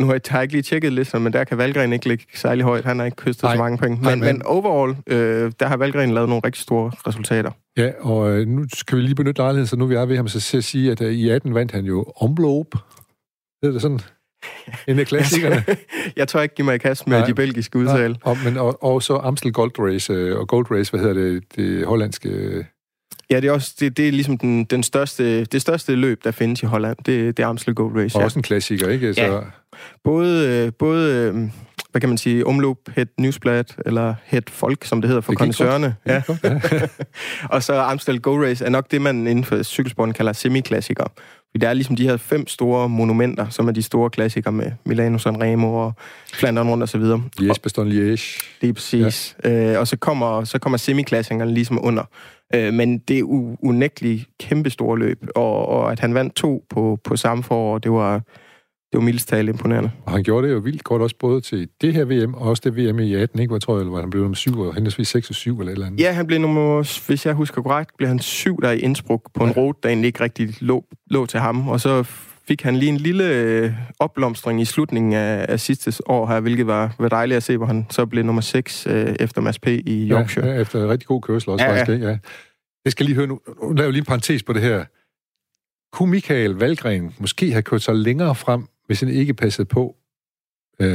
[0.00, 2.24] nu har jeg, har jeg ikke lige tjekket listerne, men der kan Valgren ikke ligge
[2.34, 2.84] særlig højt.
[2.84, 3.54] Han har ikke kystet Nej.
[3.54, 3.94] så mange point.
[3.98, 7.50] Men, Nej, men, men- men overall, øh, der har Valgren lavet nogle rigtig store resultater.
[7.76, 10.28] Ja, og øh, nu skal vi lige benytte lejligheden, så nu vi er ved ham,
[10.28, 12.66] så til at sige, at øh, i 18 vandt han jo Omloop.
[13.62, 14.00] Det er sådan
[14.88, 15.64] en af klassikerne.
[16.16, 17.26] jeg tør ikke give mig i kast med Nej.
[17.26, 18.16] de belgiske udtale.
[18.22, 21.42] og, men, og, og så Amstel Gold Race, øh, og Gold Race, hvad hedder det,
[21.56, 22.28] det hollandske...
[22.28, 22.64] øh,
[23.30, 26.30] Ja, det er også det, det er ligesom den, den største, det største løb, der
[26.30, 26.96] findes i Holland.
[27.06, 28.16] Det, det er Amstel Gold Race.
[28.16, 28.24] Og Ja.
[28.24, 29.14] også en klassiker, ikke?
[29.14, 29.38] Så, Ja.
[30.04, 31.32] Både, øh, både
[31.90, 35.94] hvad kan man sige, Omloop, Het Newsblad, eller Het Folk, som det hedder for kondensørerne.
[36.06, 36.22] Ja.
[36.44, 36.60] ja.
[37.54, 41.08] Og så Amstel Go Race er nok det, man inden for cykelsporten kalder semiklassikere.
[41.52, 44.72] Fordi der er ligesom de her fem store monumenter, som er de store klassikere med
[44.84, 45.92] Milano Sanremo og
[46.34, 47.22] Flandern rundt og så videre.
[47.40, 48.56] Liège, Bastogne Liège.
[48.60, 49.36] Lige præcis.
[49.44, 49.72] Ja.
[49.72, 52.02] Øh, og så kommer, så kommer semiklassikerne ligesom under.
[52.54, 55.26] Øh, men det er u- unægteligt kæmpe store løb.
[55.34, 58.22] Og, og at han vandt to på, på samme forår, det var,
[58.92, 59.90] det var mildest talt imponerende.
[60.06, 62.62] Og han gjorde det jo vildt godt også både til det her VM, og også
[62.64, 63.50] det VM i 18, ikke?
[63.52, 65.72] Hvad tror jeg, eller var han blev nummer 7, og henholdsvis 6 og 7, eller
[65.72, 66.00] et eller andet.
[66.00, 69.44] Ja, han blev nummer, hvis jeg husker korrekt, blev han syv der i Innsbruck på
[69.44, 69.60] en Ja.
[69.60, 71.68] rute, der egentlig ikke rigtig lå, lå til ham.
[71.68, 72.02] Og så
[72.48, 76.66] fik han lige en lille øh, opblomstring i slutningen af, af sidste år her, hvilket
[76.66, 79.66] var, var dejligt at se, hvor han så blev nummer 6 øh, efter Mads P.
[79.68, 80.46] i Yorkshire.
[80.46, 81.80] Ja, ja, efter en rigtig god kørsel også, Ja, ja, ja.
[81.80, 81.94] faktisk.
[81.94, 82.06] Ikke?
[82.08, 82.18] Ja.
[82.84, 84.84] Jeg skal lige høre nu, nu laver lige en parentes på det her.
[85.92, 89.96] Kunne Michael Valgren måske have kørt sig længere frem, hvis han ikke passede på,
[90.80, 90.88] øh,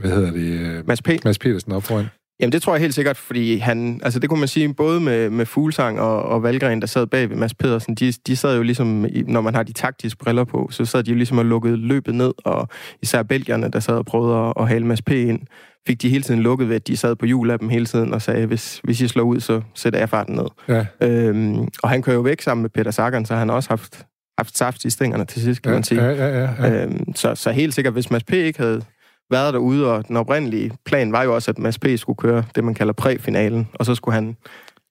[0.00, 1.08] hvad hedder det, øh, Mads P.
[1.24, 2.06] Mads Petersen op foran?
[2.40, 5.30] Jamen, det tror jeg helt sikkert, fordi han, altså det kunne man sige, både med,
[5.30, 8.62] med Fuglsang og, og Valgren, der sad bag ved Mads Pedersen, de, de sad jo
[8.62, 11.76] ligesom, når man har de taktiske briller på, så sad de jo ligesom og lukkede
[11.76, 12.68] løbet ned, og
[13.02, 15.10] især belgierne, der sad og prøvede at, at hale Mads P.
[15.10, 15.40] ind,
[15.86, 18.14] fik de hele tiden lukket ved, at de sad på hjul af dem hele tiden
[18.14, 20.46] og sagde, hvis, hvis I slår ud, så sætter jeg farten ned.
[20.68, 23.68] Ja, Øhm, og han kører jo væk sammen med Peter Sagan, så han har også
[23.68, 24.06] haft,
[24.38, 26.02] haft saft i stængerne til sidst, kan ja, man sige.
[26.04, 26.82] ja, ja, ja, ja.
[26.84, 28.32] Øhm, så, så helt sikkert, hvis Mads P.
[28.32, 28.82] ikke havde
[29.30, 31.86] været derude, og den oprindelige plan var jo også, at Mads P.
[31.96, 34.36] skulle køre det, man kalder præfinalen, og så skulle han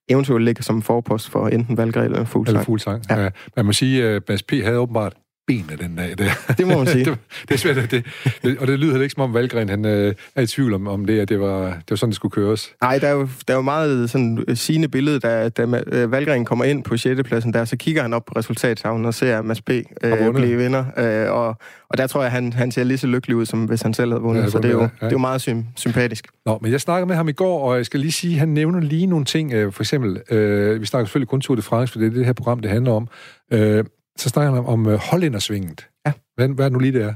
[0.08, 2.64] eventuelt ligge som forpost for enten Valgren eller Eller Fuglsang.
[2.64, 3.02] fuld sang.
[3.10, 3.16] Ja.
[3.16, 3.22] Ja.
[3.22, 3.30] Ja.
[3.56, 4.50] Man må sige, at Mads P.
[4.52, 5.12] havde åbenbart
[5.46, 6.18] benene den dag.
[6.18, 6.54] Der.
[6.58, 7.04] Det må man sige.
[7.10, 8.06] det, det er svært, at det,
[8.42, 10.88] det, og det lyder heller ikke som om Valgren han, øh, er i tvivl om,
[10.88, 12.72] om det, at det var, det var sådan, det skulle køres.
[12.82, 16.12] Nej, der er jo, der er jo meget sådan øh, sigende billede, da, da øh,
[16.12, 17.22] Valgren kommer ind på 6.
[17.22, 19.62] pladsen der, så kigger han op på resultatstavlen og ser Mads.
[19.68, 20.84] Har Øh, blive vinder.
[20.96, 21.56] Øh, og,
[21.90, 24.10] og der tror jeg, han, han ser lige så lykkelig ud, som hvis han selv
[24.10, 24.42] havde vundet.
[24.42, 24.84] Ja, så det er jo, ja.
[24.84, 26.26] det er jo meget sym- sympatisk.
[26.46, 28.80] Nå, men jeg snakkede med ham i går, og jeg skal lige sige, han nævner
[28.80, 29.52] lige nogle ting.
[29.52, 32.26] Øh, for eksempel, øh, vi snakker selvfølgelig kun Tour de France, for det er det
[32.26, 33.08] her program, det handler om.
[33.52, 33.84] Øh,
[34.20, 35.88] så snakker han om, øh, hollændersvinget.
[36.06, 36.12] Ja.
[36.36, 37.14] Hvad, hvad er det nu lige, det er?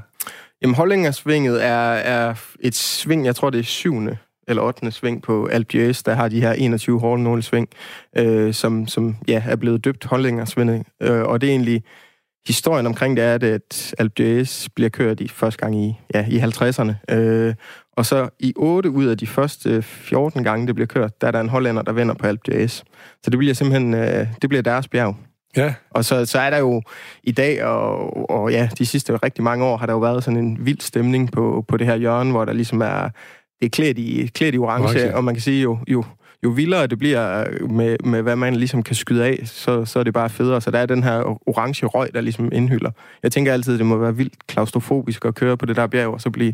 [0.61, 4.91] Jamen, Holdingersvinget er, er et sving, jeg tror, det er syvende eller 8.
[4.91, 7.69] sving på Alpe der har de her 21 hårde sving,
[8.17, 10.85] øh, som, som ja, er blevet døbt Holdingersvinget.
[11.01, 11.83] Øh, og det er egentlig,
[12.47, 17.15] historien omkring det er, at Alpe bliver kørt i første gang i, ja, i 50'erne.
[17.15, 17.53] Øh,
[17.91, 21.31] og så i 8 ud af de første 14 gange, det bliver kørt, der er
[21.31, 22.67] der en hollænder, der vinder på Alpe.
[22.67, 22.83] Så
[23.25, 25.15] det bliver simpelthen, øh, det bliver deres bjerg.
[25.57, 26.81] Ja, Og så, så er der jo
[27.23, 30.39] i dag, og, og ja, de sidste rigtig mange år, har der jo været sådan
[30.39, 33.09] en vild stemning på, på det her hjørne, hvor der ligesom er,
[33.59, 35.15] det er klædt i, klædt i orange, Orange.
[35.15, 36.03] og man kan sige, jo, jo,
[36.43, 40.03] jo vildere det bliver med, med, hvad man ligesom kan skyde af, så, så er
[40.03, 40.61] det bare federe.
[40.61, 42.91] Så der er den her orange røg, der ligesom indhylder.
[43.23, 46.21] Jeg tænker altid, det må være vildt klaustrofobisk at køre på det der bjerg, og
[46.21, 46.53] så blive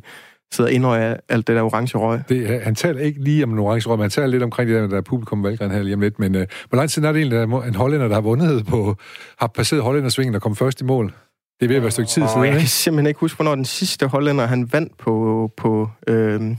[0.53, 2.19] sidder indrøg af alt det der orange røg.
[2.29, 4.69] det, er- han taler ikke lige om en orange røg, men han taler lidt omkring
[4.69, 6.19] det der, der er publikum Valgren her lige om lidt.
[6.19, 8.65] Men øh, hvor lang tid er det egentlig, der er en hollænder, der har vundet
[8.65, 8.95] på,
[9.39, 11.05] har passeret hollændersvingen og kom først i mål?
[11.59, 13.35] Det er ved at være et stykke tid Og siden, jeg kan simpelthen ikke huske,
[13.35, 16.57] hvornår den sidste hollænder, han vandt på, på øhm,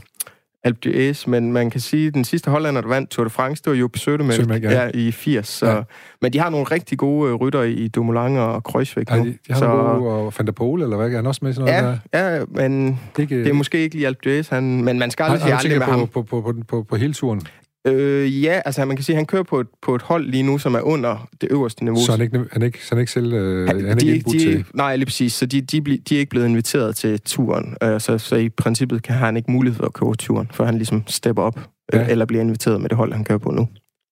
[0.63, 3.63] Alpe d'Huez, men man kan sige, at den sidste hollander, der vandt Tour de France,
[3.63, 4.83] det var jo Sødemælk ja.
[4.83, 4.89] ja.
[4.93, 5.47] i 80.
[5.47, 5.81] Så, ja.
[6.21, 9.37] Men de har nogle rigtig gode øh, rytter i Dumoulin og Kreuzvik ja, de, de
[9.49, 11.11] har så, nogle gode, og Van der eller hvad?
[11.11, 12.37] Er han også med sådan noget ja, der?
[12.37, 15.41] Ja, men det, det er måske ikke lige Alpe d'Huez, han, men man skal aldrig
[15.41, 16.07] sige aldrig med på, ham.
[16.07, 17.41] På, på, på, på, på hele turen?
[17.87, 20.43] Øh, ja, altså man kan sige, at han kører på et, på et hold lige
[20.43, 21.99] nu, som er under det øverste niveau.
[22.05, 24.39] Så han ikke, han ikke, så han ikke selv øh, han, han de, ikke de,
[24.39, 24.65] til...
[24.73, 25.33] Nej, lige præcis.
[25.33, 27.77] Så de, de, de er ikke blevet inviteret til turen.
[27.83, 30.75] Øh, så, så i princippet kan han ikke mulighed for at køre turen, for han
[30.75, 31.59] ligesom stepper op,
[31.93, 32.01] ja.
[32.01, 33.67] øh, eller bliver inviteret med det hold, han kører på nu.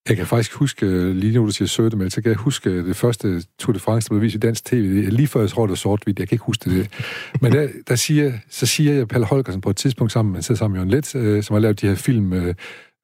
[0.10, 3.44] Jeg kan faktisk huske, lige nu du siger Sødemel, så kan jeg huske det første
[3.60, 5.10] Tour de France, der blev vist i dansk tv.
[5.10, 6.20] Lige før jeg tror, det var sort-hvidt.
[6.20, 6.90] Jeg kan ikke huske det.
[7.42, 10.60] Men der, der siger, så siger jeg Palle Holgersen på et tidspunkt sammen, man sidder
[10.60, 12.56] sammen med Jørgen Let, øh, som har lavet de her film, øh,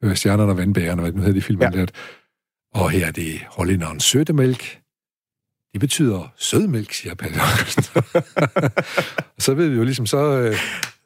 [0.03, 1.69] øh, Stjernerne og Vandbærerne, hvad nu hedder, de film, ja.
[1.69, 1.85] der.
[2.73, 4.79] Og her er det hollænderen Sødemælk.
[5.73, 7.37] Det betyder sødmælk, siger Palle
[9.45, 10.55] så ved vi jo ligesom, så, øh,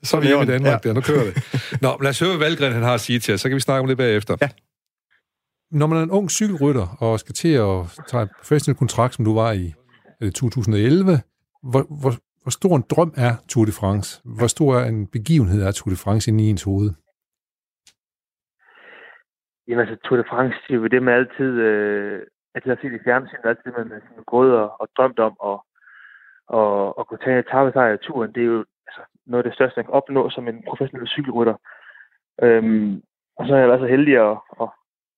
[0.03, 0.89] så er vi hjemme i Danmark ja.
[0.89, 1.43] der, nu kører det.
[1.81, 3.59] Nå, lad os høre, hvad Valgren han har at sige til os, så kan vi
[3.59, 4.37] snakke om det bagefter.
[4.41, 4.49] Ja.
[5.71, 7.77] Når man er en ung cykelrytter og skal til at
[8.09, 9.73] tage en professionel kontrakt, som du var i
[10.21, 11.21] 2011,
[11.63, 14.21] hvor, hvor, hvor stor en drøm er Tour de France?
[14.25, 16.91] Hvor stor en begivenhed er Tour de France inde i ens hoved?
[19.71, 22.21] Jamen altså, Tour de France, det er jo det, man altid, øh,
[22.55, 25.65] altid har set i fjernsynet, altid det, man har gået og, og drømt om, og,
[26.47, 29.77] og, og kunne tage etappesejr i turen, det er jo altså, noget af det største,
[29.77, 31.55] man kan opnå som en professionel cykelrytter.
[32.43, 33.01] Øhm,
[33.37, 34.67] og så er jeg været så heldig at, at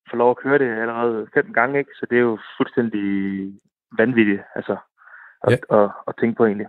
[0.10, 1.92] få lov at køre det allerede fem gange, ikke?
[2.00, 3.06] så det er jo fuldstændig
[3.98, 4.78] vanvittigt altså,
[5.44, 5.58] at, ja.
[5.76, 6.68] at, at, at tænke på egentlig.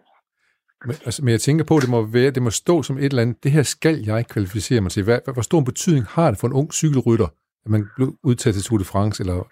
[0.85, 3.05] Men, altså, men jeg tænker på, at det må, være, det må stå som et
[3.05, 5.05] eller andet, det her skal jeg kvalificere mig til.
[5.05, 7.29] Hvad, hvor stor en betydning har det for en ung cykelrytter,
[7.65, 9.23] at man blev udtaget til Tour de France?
[9.23, 9.49] Eller?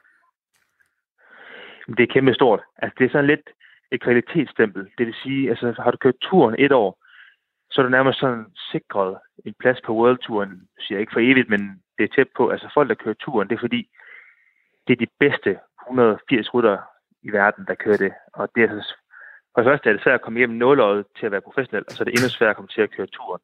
[1.97, 2.61] Det er kæmpe stort.
[2.83, 3.47] Altså, det er sådan lidt
[3.93, 4.83] et kvalitetsstempel.
[4.99, 7.03] Det vil sige, altså, har du kørt turen et år,
[7.71, 10.51] så er du nærmest sådan sikret en plads på World Touren.
[10.51, 12.49] Jeg siger ikke for evigt, men det er tæt på.
[12.49, 13.89] Altså folk, der kører turen, det er fordi,
[14.87, 16.79] det er de bedste 180 rytter
[17.23, 18.13] i verden, der kører det.
[18.33, 18.95] Og det er altså,
[19.55, 21.93] for det første er det svært at komme hjem nåløjet til at være professionel, og
[21.93, 23.43] så er det endnu sværere at komme til at køre turen.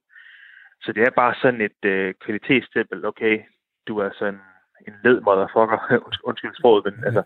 [0.83, 3.07] Så det er bare sådan et øh, kvalitetsstempel.
[3.07, 3.41] Okay,
[3.87, 4.41] du er sådan
[4.87, 5.79] en led motherfucker,
[6.29, 7.23] undskyld sproget, men altså,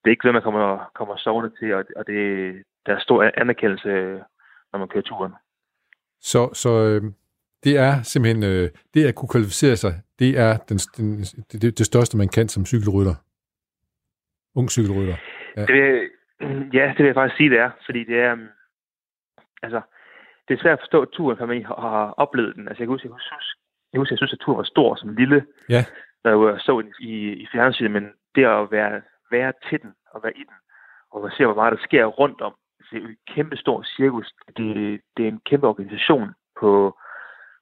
[0.00, 2.20] det er ikke det, man kommer, kommer sovende til, og, og det,
[2.86, 3.88] der er stor anerkendelse,
[4.72, 5.32] når man kører turen.
[6.20, 7.02] Så, så øh,
[7.64, 11.20] det er simpelthen, øh, det at kunne kvalificere sig, det er den, den,
[11.52, 13.14] det, det største, man kan som cykelrytter.
[14.54, 15.16] Ung cykelrytter.
[15.56, 15.60] Ja.
[15.60, 16.10] Det vil,
[16.72, 17.70] ja, det vil jeg faktisk sige, det er.
[17.86, 18.48] Fordi det er, um,
[19.62, 19.80] altså,
[20.48, 22.68] det er svært at forstå turen, når man har oplevet den.
[22.68, 23.34] Altså, jeg kan huske, jeg, huske,
[23.92, 25.84] jeg, huske, jeg synes, at turen var stor som lille, ja.
[26.30, 30.22] Når jeg så i, i, i fjernsynet, men det at være, være til den og
[30.22, 30.58] være i den,
[31.10, 32.54] og ser, hvor meget der sker rundt om,
[32.90, 34.32] det er en kæmpe stor cirkus.
[34.56, 36.28] Det, det er en kæmpe organisation
[36.60, 36.98] på,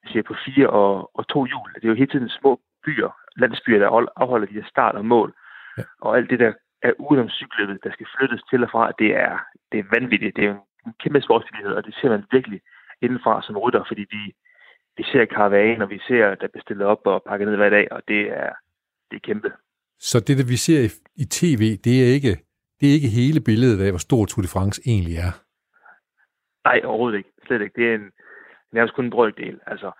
[0.06, 1.74] siger, på fire og, og to hjul.
[1.74, 5.34] Det er jo hele tiden små byer, landsbyer, der afholder de her start og mål.
[5.78, 5.82] Ja.
[6.00, 9.38] Og alt det, der er udenom cykeløbet, der skal flyttes til og fra, det er,
[9.72, 10.36] det er vanvittigt.
[10.36, 12.60] Det er en kæmpe sportsvillighed, og det ser man virkelig
[13.02, 14.22] indenfra som rytter, fordi vi,
[14.96, 17.92] vi ser karavanen, og vi ser, der bliver stillet op og pakket ned hver dag,
[17.92, 18.52] og det er,
[19.10, 19.52] det er kæmpe.
[19.98, 20.90] Så det, der vi ser i,
[21.22, 22.36] i tv, det er ikke
[22.80, 25.32] det er ikke hele billedet af, hvor stor Tour de France egentlig er.
[26.64, 27.30] Nej, overhovedet ikke.
[27.46, 27.80] Slet ikke.
[27.80, 28.10] Det er en,
[28.72, 29.60] nærmest kun en brøkdel.
[29.66, 29.90] Altså,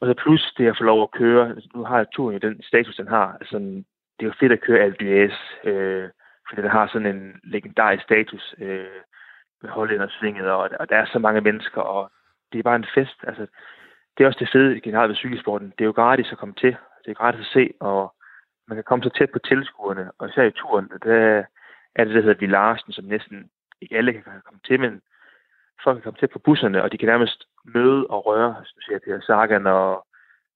[0.00, 1.56] og så plus det at få lov at køre.
[1.74, 3.36] Nu har turen i den status, den har.
[3.40, 3.58] Altså,
[4.16, 5.32] det er jo fedt at køre Alpe
[5.64, 6.08] øh,
[6.48, 9.00] fordi den har sådan en legendarisk status øh,
[9.62, 12.10] med holdindersvinget, og, og der er så mange mennesker, og
[12.52, 13.18] det er bare en fest.
[13.22, 13.46] Altså,
[14.18, 15.72] det er også det fede generelt ved cykelsporten.
[15.78, 16.76] Det er jo gratis at komme til.
[17.04, 18.14] Det er gratis at se, og
[18.68, 21.44] man kan komme så tæt på tilskuerne, og især i turen, der
[21.96, 23.50] er det, der hedder Villarsen, som næsten
[23.80, 25.00] ikke alle kan komme til, men
[25.84, 28.82] folk kan komme tæt på busserne, og de kan nærmest møde og røre, som du
[28.84, 30.06] siger, Peter Sagan og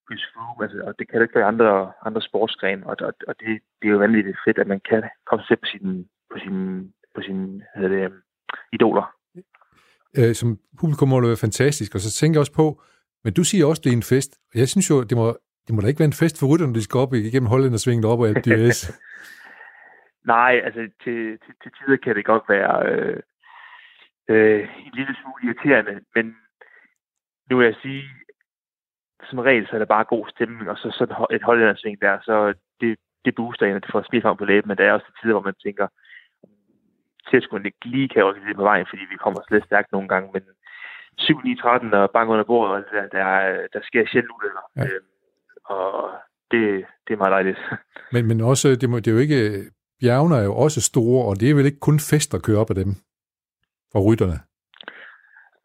[0.06, 3.34] Chris Froome, altså, og det kan det ikke være andre, andre sportsgrene, og, og, og
[3.40, 3.48] det,
[3.78, 7.22] det er jo vanvittigt fedt, at man kan komme tæt på sine på sin, på
[7.22, 8.12] sin, hvad det,
[8.72, 9.14] idoler.
[10.18, 12.82] Øh, som publikum må det være fantastisk, og så tænker jeg også på,
[13.24, 14.32] men du siger også, at det er en fest.
[14.54, 15.26] Jeg synes jo, det må,
[15.66, 17.80] det må da ikke være en fest for rytterne, de skal op igennem Holland og
[17.80, 18.54] svinge op og alt det
[20.34, 23.20] Nej, altså til, til, til tider kan det godt være øh,
[24.28, 26.36] øh, en lille smule irriterende, men
[27.50, 28.04] nu vil jeg sige,
[29.30, 32.54] som regel, så er det bare god stemning, og så sådan et holdindersving der, så
[32.80, 35.06] det, det booster en, at det får smil frem på læben, men der er også
[35.06, 35.86] til tider, hvor man tænker,
[37.30, 40.28] tilskuerne ikke lige kan rykke lidt på vejen, fordi vi kommer slet stærkt nogle gange,
[40.32, 40.42] men
[41.18, 43.26] 7, 9, 13 og bange under bordet, og der, der,
[43.72, 44.64] der sker sjældent ulykker.
[44.76, 44.82] Ja.
[44.82, 45.06] Øhm,
[45.64, 46.10] og
[46.50, 47.58] det, det er meget dejligt.
[48.14, 49.70] Men, men også, det, må, det er jo ikke
[50.02, 52.70] bjergene er jo også store, og det er vel ikke kun fest at køre op
[52.72, 52.90] af dem
[53.92, 54.38] for rytterne?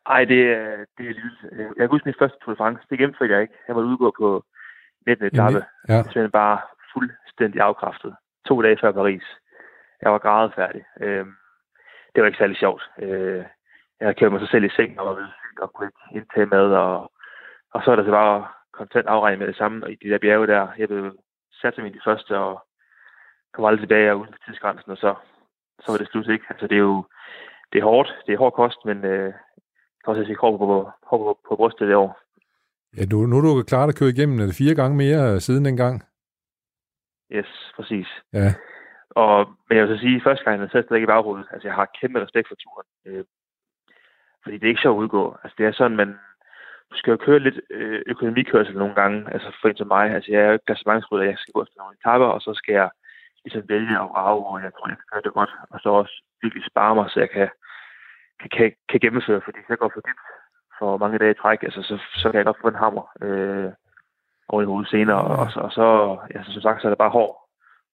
[0.10, 1.38] Nej, det, er, det er lille.
[1.78, 2.82] Jeg kan huske min første Tour de France.
[2.90, 3.58] Det gennemførte jeg ikke.
[3.68, 4.30] Jeg var udgå på
[5.08, 5.26] 19.
[5.26, 5.62] etape.
[5.90, 6.00] Ja.
[6.14, 6.60] Det er bare
[6.94, 8.14] fuldstændig afkræftet.
[8.48, 9.26] To dage før Paris.
[10.02, 10.84] Jeg var grædefærdig.
[11.02, 11.26] Øh,
[12.12, 12.84] det var ikke særlig sjovt.
[13.02, 13.44] Øh,
[13.98, 15.30] jeg havde kørt mig sig selv i seng og var ved
[15.62, 16.68] og kunne ikke indtage mad.
[16.86, 17.12] Og,
[17.74, 19.84] og så er der så bare kontant afregning med det samme.
[19.84, 21.18] Og i de der bjerge der, jeg blev
[21.62, 22.64] sat som i de første og
[23.54, 25.16] kom aldrig tilbage uden for tidsgrænsen, og så,
[25.82, 26.46] så var det slut ikke.
[26.50, 27.06] Altså det er jo
[27.72, 30.66] det er hårdt, det er hård kost, men øh, jeg kan også sige hår på,
[30.68, 32.20] på, på, på, brystet det år.
[32.98, 35.66] Ja, nu, nu er du klart at køre igennem er det fire gange mere siden
[35.66, 36.04] dengang.
[37.32, 38.08] Yes, præcis.
[38.34, 38.50] Ja.
[39.10, 41.48] Og, men jeg vil så sige, at første gang, jeg sad stadig i baghovedet.
[41.54, 42.88] Altså, jeg har kæmpe respekt for turen.
[43.06, 43.24] Øh,
[44.48, 45.24] fordi det er ikke så at udgå.
[45.44, 46.12] Altså, det er sådan, man
[47.00, 49.18] skal jo køre lidt øh, økonomikørsel nogle gange.
[49.34, 50.06] Altså, for en som mig.
[50.16, 51.26] Altså, jeg er jo ikke klassementsrytter.
[51.32, 52.90] Jeg skal gå efter nogle etapper, og så skal jeg
[53.44, 55.52] ligesom vælge og rave, hvor jeg tror, jeg kan gøre det godt.
[55.74, 57.50] Og så også virkelig spare mig, så jeg kan,
[58.42, 59.42] kan, kan, kan gennemføre.
[59.46, 60.28] Fordi hvis jeg går for dybt
[60.80, 63.70] for mange dage i træk, altså, så, så kan jeg godt få en hammer øh,
[64.52, 65.22] over i hovedet senere.
[65.30, 65.88] Og, og, så, og så,
[66.34, 67.34] ja, så, som sagt, så er det bare hård,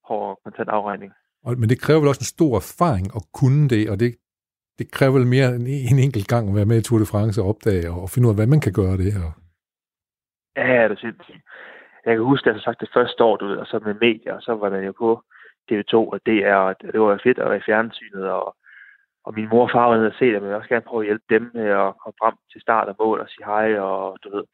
[0.09, 1.13] hård kontant afregning.
[1.45, 4.11] Og, men det kræver vel også en stor erfaring at kunne det, og det,
[4.79, 7.41] det kræver vel mere end en enkelt gang at være med i Tour de France
[7.43, 9.27] og opdage og finde ud af, hvad man kan gøre det her.
[10.57, 11.45] Ja, det er sindssygt.
[12.07, 14.35] Jeg kan huske, at jeg sagt det første år, du ved, og så med medier,
[14.35, 15.23] og så var der jo på
[15.71, 18.57] TV2 og DR, og det var fedt at være i fjernsynet, og,
[19.25, 20.89] og min mor og far var nede og se det, men jeg vil også gerne
[20.89, 23.79] prøve at hjælpe dem med at komme frem til start og mål og sige hej,
[23.79, 24.45] og du ved.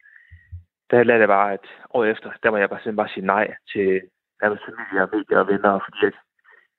[0.90, 3.46] Der lærte jeg bare, at år efter, der må jeg bare simpelthen bare sige nej
[3.72, 3.88] til
[4.42, 6.12] nærmest familie og medier og venner, fordi jeg,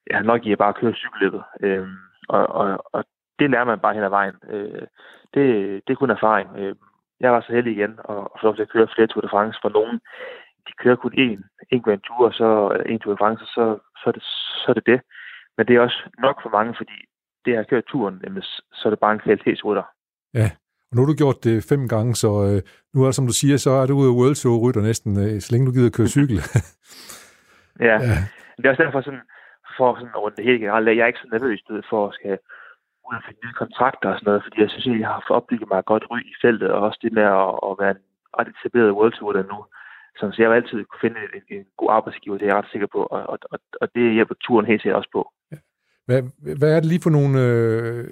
[0.10, 1.43] jeg nok i at bare køre cykelløbet.
[1.62, 1.95] Øhm,
[2.30, 3.04] og, og, og
[3.41, 4.36] det lærer man bare hen ad vejen.
[4.54, 4.86] Øh,
[5.34, 5.45] det,
[5.84, 6.49] det er kun erfaring.
[6.62, 6.75] Øh,
[7.19, 9.60] jeg var så heldig igen og få lov til at køre flere Tour de France
[9.62, 9.97] for nogen.
[10.67, 11.39] De kører kun én,
[11.71, 12.49] en Grand Tour, og så
[12.86, 13.63] en Tour de France, og så,
[14.01, 14.23] så, er det,
[14.62, 14.99] så er det det.
[15.58, 16.97] Men det er også nok for mange, fordi
[17.45, 19.86] det har kørt turen, jamen, så er det bare en kvalitetsrytter.
[20.34, 20.47] Ja,
[20.89, 22.62] og nu har du gjort det fem gange, så øh,
[22.93, 25.41] nu er som du siger, så er du ude af World Tour rytter næsten, øh,
[25.41, 26.38] så længe du gider køre cykel.
[27.89, 27.95] ja.
[28.10, 28.17] ja,
[28.58, 29.25] det er også derfor sådan,
[29.77, 32.38] for sådan rundt det hele generelt, jeg er ikke så nervøs for at skal
[33.12, 35.67] ud og finde nye kontrakter og sådan noget, fordi jeg synes, at jeg har opbygget
[35.71, 38.04] mig godt ry i feltet, og også det med at, at være en
[38.38, 39.60] ret etableret World Tour nu.
[40.17, 42.89] Så jeg vil altid kunne finde en, en god arbejdsgiver, det er jeg ret sikker
[42.95, 43.21] på, og,
[43.54, 45.21] og, og det hjælper turen helt sikkert også på.
[46.08, 46.21] Hvad,
[46.60, 47.34] hvad er det lige for nogle...
[47.45, 48.04] Øh,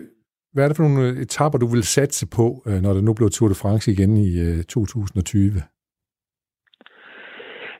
[0.54, 3.30] hvad er det for nogle etapper, du vil satse på, øh, når det nu bliver
[3.30, 5.62] Tour de France igen i øh, 2020?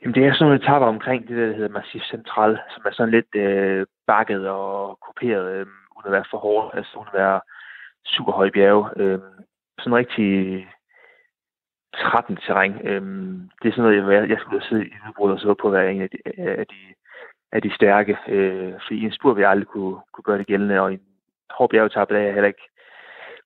[0.00, 3.14] Jamen, det er sådan nogle etapper omkring det, der hedder Massif Central, som er sådan
[3.16, 5.66] lidt øh, bakket og kuperet, øh,
[6.00, 7.40] uden at være for hårdt, altså uden at være
[8.04, 8.90] super høje bjerge.
[8.96, 9.18] Øh,
[9.78, 10.30] sådan rigtig
[11.94, 12.74] 13 terræn.
[12.86, 13.02] Øh,
[13.62, 15.92] det er sådan noget, jeg, jeg skulle sidde i udbrud og så på at være
[15.92, 16.80] en af de, af de,
[17.52, 18.18] af de stærke.
[18.28, 20.94] Øh, fordi i en spur vil jeg aldrig kunne, kunne gøre det gældende, og i
[20.94, 21.06] en
[21.50, 22.68] hård bjergetappe der er jeg heller ikke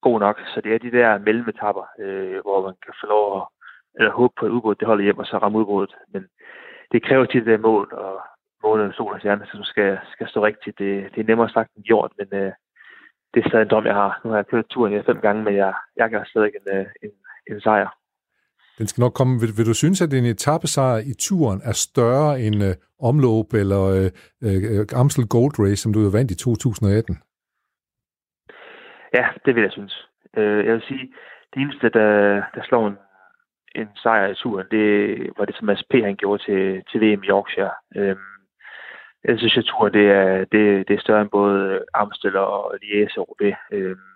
[0.00, 0.40] god nok.
[0.46, 3.42] Så det er de der mellemetapper, øh, hvor man kan få lov at
[3.96, 5.94] eller håbe på, at udbruddet det holder hjem, og så ramme udbruddet.
[6.12, 6.26] Men
[6.92, 8.20] det kræver tit det mål, og
[8.64, 10.78] målet og solens hjerne, som skal, skal stå rigtigt.
[10.78, 12.52] Det, det er nemmere sagt end gjort, men øh,
[13.32, 14.20] det er stadig en drøm, jeg har.
[14.24, 16.86] Nu har jeg kørt turen i fem gange, men jeg, jeg kan stadig en, øh,
[17.04, 17.10] en,
[17.50, 17.88] en sejr.
[18.78, 19.40] Den skal nok komme.
[19.40, 22.74] Vil, vil du synes, at en etappesejr i turen er større end øh,
[23.08, 24.10] omløb eller øh,
[24.46, 27.18] øh, Amstel Gold Race, som du jo vandt i 2018?
[29.18, 29.94] Ja, det vil jeg synes.
[30.36, 31.04] Øh, jeg vil sige,
[31.54, 32.10] det eneste, der,
[32.54, 32.96] der slår en
[33.74, 34.88] en sejr i turen, det
[35.38, 35.92] var det, som Mads P.
[35.92, 37.74] han gjorde til, til VM i Yorkshire.
[37.96, 38.33] Øhm,
[39.28, 43.14] jeg synes, at turen det er, det, det er større end både Amstel og Liège
[43.18, 43.56] og Roubaix.
[43.72, 44.14] Øhm,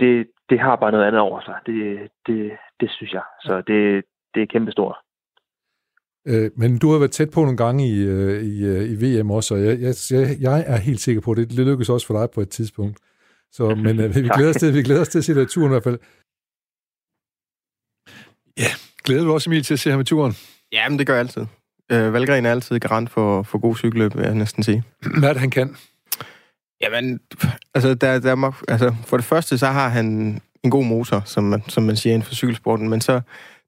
[0.00, 1.54] det, det har bare noget andet over sig.
[1.66, 3.22] Det, det, det synes jeg.
[3.42, 4.96] Så det, det er kæmpestort.
[6.26, 9.30] Øh, men du har været tæt på nogle gange i, øh, i, øh, i VM
[9.30, 12.20] også, og jeg, jeg, jeg er helt sikker på, at det, det lykkes også for
[12.20, 12.98] dig på et tidspunkt.
[13.52, 15.70] Så, men vi, glæder os til, vi glæder os til at se dig i turen
[15.70, 15.98] i hvert fald.
[18.58, 18.72] Ja,
[19.04, 20.32] glæder du også, Emil, til at se ham i turen?
[20.72, 21.46] Ja, men det gør jeg altid.
[21.90, 24.82] Øh, Valgren er altid garant for, for god cykelløb, vil jeg næsten sige.
[25.18, 25.76] Hvad er det, han kan?
[26.80, 27.20] Jamen,
[27.74, 30.06] altså, der, der må, altså, for det første, så har han
[30.64, 33.20] en god motor, som man, som man siger inden for cykelsporten, men så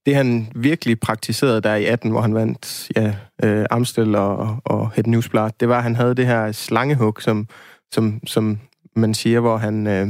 [0.07, 4.91] det, han virkelig praktiserede der i 18, hvor han vandt ja, øh, Amstel og, og
[4.91, 7.49] Het Newsblad, det var, at han havde det her slangehug, som,
[7.93, 8.59] som, som
[8.97, 10.09] man siger, hvor han, øh,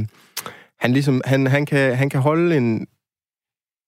[0.79, 2.87] han ligesom, han, han, kan, han kan holde en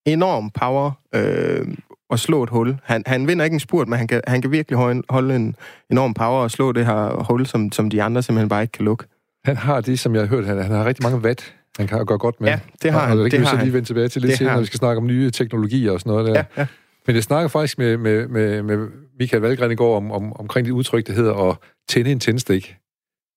[0.05, 1.67] enorm power øh,
[2.09, 2.77] og slå et hul.
[2.83, 5.55] Han, han vinder ikke en spurt, men han kan, han kan virkelig holde, holde en
[5.91, 8.85] enorm power og slå det her hul, som, som de andre simpelthen bare ikke kan
[8.85, 9.05] lukke.
[9.45, 12.05] Han har det, som jeg har hørt, han, han har rigtig mange watt, han kan
[12.05, 12.49] gøre godt med.
[12.49, 13.17] Ja, det har han.
[13.17, 14.97] Og det kan vi så lige vende tilbage til lidt senere, når vi skal snakke
[14.97, 16.33] om nye teknologier og sådan noget der.
[16.33, 16.67] Ja, ja.
[17.07, 18.87] Men jeg snakker faktisk med, med, med, med
[19.19, 21.57] Michael Valgren i går om, om, omkring det udtryk, der hedder at
[21.89, 22.75] tænde en tændstik.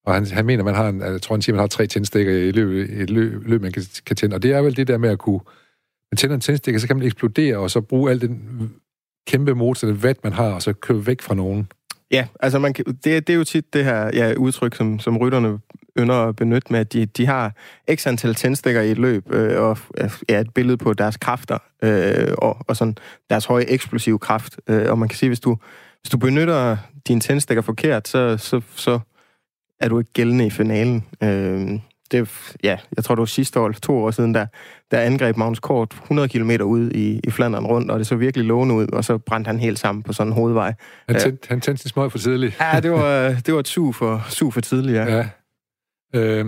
[0.06, 2.32] Og han, han mener, man har en, jeg tror, han siger, man har tre tændstikker
[2.32, 4.34] i løb, et løb, løb man kan, kan tænde.
[4.34, 5.40] Og det er vel det der med at kunne
[6.12, 8.70] man tænder en tændstikker, så kan man eksplodere, og så bruge al den
[9.26, 11.68] kæmpe motor, det vat, man har, og så køre væk fra nogen.
[12.10, 15.18] Ja, altså man kan, det, det er jo tit det her ja, udtryk, som, som
[15.18, 15.58] rytterne
[15.98, 17.52] ynder at benytte med, at de, de har
[17.94, 19.78] x antal tændstikker i et løb, øh, og
[20.28, 22.96] ja, et billede på deres kræfter, øh, og, og sådan
[23.30, 24.60] deres høje eksplosive kraft.
[24.68, 25.56] Øh, og man kan sige, hvis du,
[26.02, 26.76] hvis du benytter
[27.08, 28.98] dine tændstikker forkert, så, så, så
[29.80, 31.04] er du ikke gældende i finalen.
[31.22, 31.80] Øh,
[32.10, 32.28] det,
[32.64, 34.46] ja, jeg tror, det var sidste år, to år siden, der,
[34.90, 38.46] der angreb Magnus Kort 100 km ud i, i Flandern rundt, og det så virkelig
[38.46, 40.74] lovende ud, og så brændte han helt sammen på sådan en hovedvej.
[41.08, 42.56] Han tændte, han tændte sin smøg for tidligt.
[42.60, 45.16] Ja, det var, det var et sug for, sug for tidligt, ja.
[45.16, 45.28] ja.
[46.14, 46.46] Øh,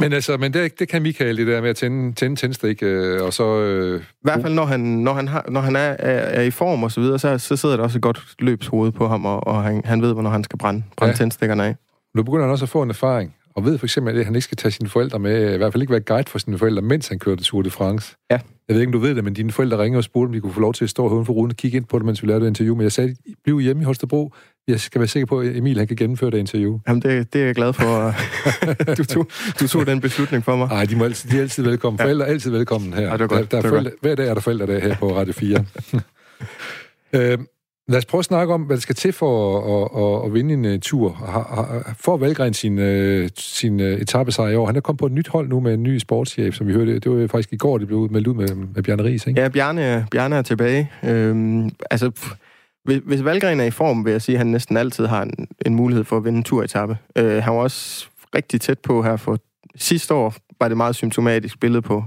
[0.00, 3.22] men altså, men det, det kan Michael, det der med at tænde, tænde tændstik, øh,
[3.22, 3.60] og så...
[3.60, 6.50] Øh, I hvert fald, når han, når han, har, når han er, er, er i
[6.50, 9.46] form og så videre, så, så sidder der også et godt løbshoved på ham, og,
[9.46, 11.16] og han, han ved, hvornår han skal brænde, brænde ja.
[11.16, 11.76] tændstikkerne af.
[12.14, 14.44] Nu begynder han også at få en erfaring og ved for eksempel, at han ikke
[14.44, 17.08] skal tage sine forældre med, i hvert fald ikke være guide for sine forældre, mens
[17.08, 18.16] han kørte Tour de France.
[18.30, 18.38] Ja.
[18.68, 20.40] Jeg ved ikke, om du ved det, men dine forældre ringede og spurgte, om de
[20.40, 22.22] kunne få lov til at stå uden for ruden og kigge ind på det, mens
[22.22, 22.74] vi lavede det interview.
[22.74, 24.34] Men jeg sagde, bliv hjemme i Holstebro.
[24.68, 26.78] Jeg skal være sikker på, at Emil han kan gennemføre det interview.
[26.88, 28.14] Jamen, det, det er jeg glad for.
[28.98, 29.26] du, tog,
[29.60, 30.68] du tog den beslutning for mig.
[30.68, 31.98] Nej, de, må altid, de er altid velkommen.
[31.98, 33.02] Forældre er altid velkommen her.
[33.02, 33.50] Ja, det er godt.
[33.50, 35.64] Der, der er forældre, hver dag er der forældre der her på Radio 4.
[37.32, 37.38] øh,
[37.88, 40.54] Lad os prøve at snakke om, hvad der skal til for at, at, at vinde
[40.54, 41.10] en uh, tur.
[42.00, 44.66] For Valgren sin, uh, sin uh, etappesejr i år.
[44.66, 46.98] Han er kommet på et nyt hold nu med en ny sportschef, som vi hørte.
[46.98, 49.40] Det var faktisk i går, det blev meldt ud med, med Bjarne Ries, ikke?
[49.40, 50.90] Ja, Bjarne, Bjarne er tilbage.
[51.04, 52.10] Øhm, altså,
[52.84, 55.48] hvis, hvis Valgren er i form, vil jeg sige, at han næsten altid har en,
[55.66, 56.98] en mulighed for at vinde en turetappe.
[57.16, 59.38] Øh, han var også rigtig tæt på her for
[59.76, 62.04] sidste år, var det meget symptomatisk billede på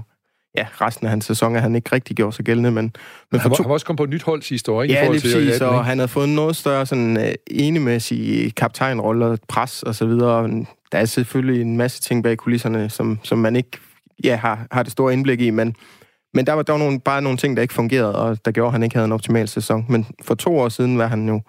[0.56, 2.70] ja, resten af hans sæson, at han ikke rigtig gjorde sig gældende.
[2.70, 2.92] Men,
[3.32, 3.62] men han, var, to...
[3.62, 4.94] han var også kommet på et nyt hold sidste år, ikke?
[4.94, 9.94] Ja, lige præcis, og han havde fået noget større sådan, uh, enemæssig kaptajnrolle pres og
[9.94, 10.48] så videre.
[10.92, 13.78] Der er selvfølgelig en masse ting bag kulisserne, som, som man ikke
[14.24, 15.74] ja, har, har det store indblik i, men,
[16.34, 18.72] men der var, var nogle, bare nogle ting, der ikke fungerede, og der gjorde, at
[18.72, 19.86] han ikke havde en optimal sæson.
[19.88, 21.40] Men for to år siden var han jo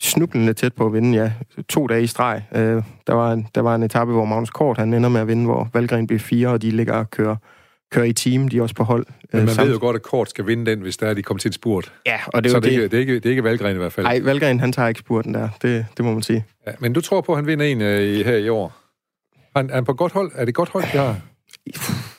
[0.00, 1.32] snublende tæt på at vinde, ja,
[1.68, 2.42] to dage i streg.
[2.50, 5.28] Uh, der, var en, der var en etape, hvor Magnus Kort han ender med at
[5.28, 7.36] vinde, hvor Valgren bliver fire, og de ligger og kører
[7.90, 9.06] kører i team, de er også på hold.
[9.32, 9.66] Men man samt.
[9.66, 11.54] ved jo godt, at Kort skal vinde den, hvis der er, de kommer til et
[11.54, 11.92] spurt.
[12.06, 13.74] Ja, og det er Så jo det, det, det, er ikke, det er ikke Valgren
[13.74, 14.06] i hvert fald.
[14.06, 15.48] Nej, Valgren, han tager ikke spurten der.
[15.62, 16.44] Det, det må man sige.
[16.66, 18.76] Ja, men du tror på, at han vinder en uh, her i år?
[19.56, 20.30] Han, er han på godt hold?
[20.34, 21.16] Er det godt hold, de har?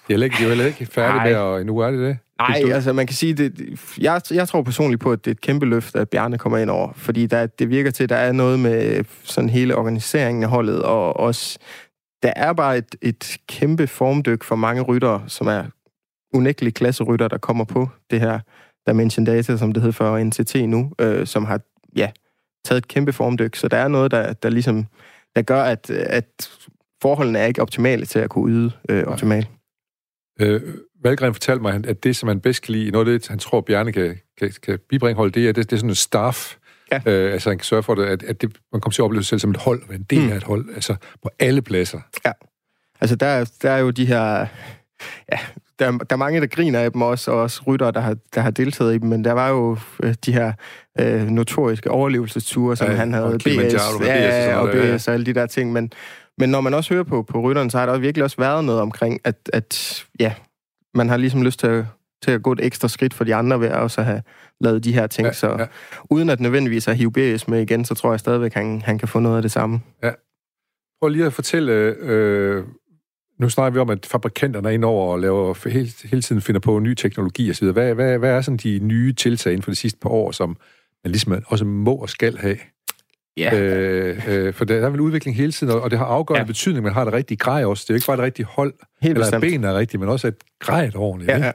[0.07, 2.17] De er, ikke, de er jo ikke færdige med, og nu er det det.
[2.39, 5.41] Nej, altså man kan sige, det, jeg, jeg tror personligt på, at det er et
[5.41, 6.91] kæmpe løft, at Bjarne kommer ind over.
[6.95, 10.81] Fordi der, det virker til, at der er noget med sådan hele organiseringen af holdet,
[10.81, 11.59] og også
[12.23, 15.63] der er bare et, et kæmpe formdyk for mange ryttere, som er
[16.33, 18.39] unægtelige klasserytter, der kommer på det her
[18.87, 21.59] Dimension Data, som det hedder for NCT nu, øh, som har
[21.95, 22.11] ja,
[22.65, 23.55] taget et kæmpe formdyk.
[23.55, 24.85] Så der er noget, der, der ligesom
[25.35, 26.51] der gør, at, at
[27.01, 29.47] forholdene er ikke optimale til at kunne yde øh, optimalt.
[30.41, 30.61] Øh,
[31.03, 33.61] Valgren fortalte mig, at det, som han bedst kan lide, noget af det, han tror,
[33.61, 36.55] Bjarne kan, kan, kan bibringe holdet, det er, det, det er sådan en staff.
[36.91, 36.99] Ja.
[37.05, 39.23] Øh, altså, han kan sørge for, det, at, at det, man kommer til at opleve
[39.23, 40.31] sig selv som et hold, en del mm.
[40.31, 41.99] af et hold, altså på alle pladser.
[42.25, 42.31] Ja.
[43.01, 44.45] Altså, der, der er jo de her...
[45.31, 45.37] Ja,
[45.79, 48.41] der, der er mange, der griner af dem også, og også rytter, der har, der
[48.41, 50.53] har deltaget i dem, men der var jo øh, de her
[50.99, 53.73] øh, notoriske overlevelsesture, som ja, han havde, BS,
[54.03, 55.91] ja, og, og BS og alle de der ting, men,
[56.37, 58.81] men når man også hører på, på rytteren, så har der virkelig også været noget
[58.81, 60.33] omkring, at, at ja,
[60.93, 61.85] man har ligesom lyst til at,
[62.23, 64.21] til at gå et ekstra skridt for de andre ved at også have
[64.61, 65.65] lavet de her ting, ja, så ja.
[66.09, 69.07] uden at nødvendigvis at hive BS med igen, så tror jeg stadigvæk, han, han kan
[69.07, 69.81] få noget af det samme.
[70.03, 70.11] Ja.
[71.01, 72.63] Prøv lige at fortælle, øh,
[73.39, 76.59] nu snakker vi om, at fabrikanterne er inde over og laver, hele, hele tiden finder
[76.59, 77.71] på ny teknologi osv.
[77.71, 80.57] Hvad, hvad, hvad er sådan de nye tiltag inden for de sidste par år, som
[81.03, 82.57] man ligesom også må og skal have?
[83.37, 83.59] Ja.
[83.59, 86.47] Øh, øh, for der er vel udvikling hele tiden, og det har afgørende ja.
[86.47, 87.83] betydning, at man har det rigtige grej også.
[87.83, 90.09] Det er jo ikke bare det rigtige hold, Helt eller at benene er rigtige, men
[90.09, 91.31] også at grejet ordentligt.
[91.31, 91.51] Ja, ja.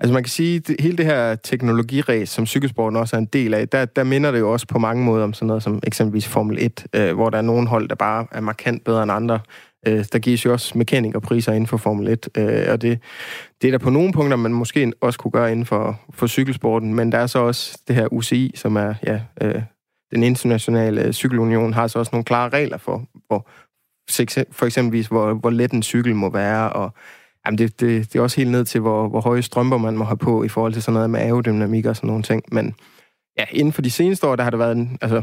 [0.00, 3.54] Altså man kan sige, at hele det her teknologiræs, som cykelsporten også er en del
[3.54, 6.26] af, der, der minder det jo også på mange måder om sådan noget som eksempelvis
[6.26, 9.40] Formel 1, øh, hvor der er nogle hold, der bare er markant bedre end andre.
[9.86, 13.00] Øh, der gives jo også mekanikerpriser inden for Formel 1, øh, og det,
[13.62, 16.94] det er der på nogle punkter, man måske også kunne gøre inden for, for cykelsporten,
[16.94, 19.62] men der er så også det her UCI, som er ja, øh,
[20.14, 23.48] den internationale øh, cykelunion, har så også nogle klare regler for, hvor,
[24.50, 26.94] for eksempelvis, hvor, hvor let en cykel må være, og
[27.48, 30.04] jamen det, det, det er også helt ned til, hvor, hvor høje strømper man må
[30.04, 32.42] have på i forhold til sådan noget med aerodynamik og sådan nogle ting.
[32.52, 32.74] Men
[33.38, 35.22] ja, inden for de seneste år, der har der været en, altså,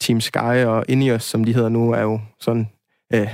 [0.00, 2.68] Team Sky og Ineos, som de hedder nu, er jo sådan
[3.14, 3.28] øh,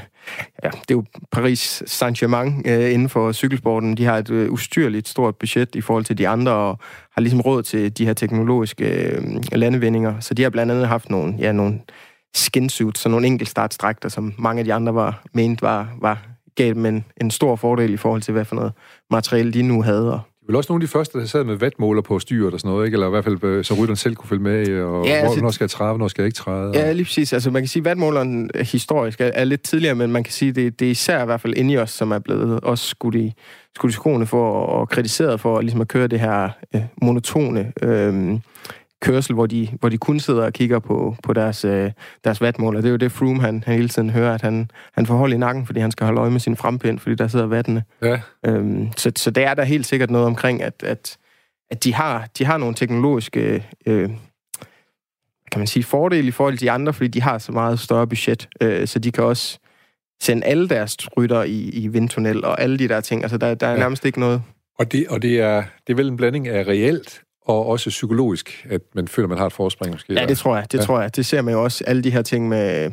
[0.64, 3.96] ja, det er jo Paris Saint-Germain øh, inden for cykelsporten.
[3.96, 6.78] De har et øh, ustyrligt stort budget i forhold til de andre, og
[7.12, 9.22] har ligesom råd til de her teknologiske øh,
[9.52, 10.20] landevindinger.
[10.20, 11.80] Så de har blandt andet haft nogle, ja, nogle
[12.34, 16.86] skinsuits, så nogle enkeltstartstrækter, som mange af de andre var ment var, var gav dem
[16.86, 18.72] en, en stor fordel i forhold til, hvad for noget
[19.10, 20.12] materiale de nu havde.
[20.12, 22.60] Og Det vel også nogle af de første, der sad med vatmåler på styret og
[22.60, 22.94] sådan noget, ikke?
[22.94, 25.50] Eller i hvert fald, øh, så rytteren selv kunne følge med, og ja, altså, hvornår
[25.50, 26.68] skal jeg træde, hvornår skal jeg ikke træde.
[26.68, 26.74] Og...
[26.74, 27.32] Ja, lige præcis.
[27.32, 30.48] Altså, man kan sige, at vatmåleren historisk er, er lidt tidligere, men man kan sige,
[30.48, 32.86] at det, det er især i hvert fald inde i os, som er blevet også
[32.86, 33.32] skudt i,
[33.76, 38.38] skudt i skoene for og kritiseret for ligesom at køre det her øh, monotone øh,
[39.02, 41.90] kørsel, hvor de, hvor de kun sidder og kigger på, på deres, øh,
[42.24, 42.80] deres vatmåler.
[42.80, 45.32] Det er jo det, Froome han, han hele tiden hører, at han, han får hold
[45.32, 47.84] i nakken, fordi han skal holde øje med sin frempind, fordi der sidder vattene.
[48.02, 48.20] Ja.
[48.46, 51.16] Øhm, så, så der er der helt sikkert noget omkring, at, at,
[51.70, 54.10] at de, har, de har nogle teknologiske øh,
[55.52, 58.06] kan man sige, fordele i forhold til de andre, fordi de har så meget større
[58.06, 59.58] budget, øh, så de kan også
[60.22, 63.22] sende alle deres rytter i, i vindtunnel og alle de der ting.
[63.22, 63.78] Altså, der, der er ja.
[63.78, 64.42] nærmest ikke noget.
[64.78, 68.66] Og det, og det er, det er vel en blanding af reelt og også psykologisk,
[68.70, 70.12] at man føler, man har et forspring måske.
[70.12, 70.72] Ja, det tror jeg.
[70.72, 70.84] Det ja.
[70.84, 71.16] tror jeg.
[71.16, 71.84] Det ser man jo også.
[71.86, 72.92] Alle de her ting med,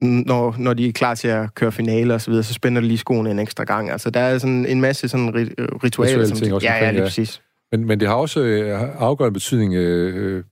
[0.00, 2.86] når, når de er klar til at køre finale og så videre, så spænder de
[2.86, 3.90] lige skoene en ekstra gang.
[3.90, 6.26] Altså, der er sådan en masse sådan ri- ritualer.
[6.26, 7.42] Som, ting også ja, ja, lige præcis.
[7.72, 9.74] Men, men det har også øh, afgørende betydning.
[9.74, 10.44] Øh,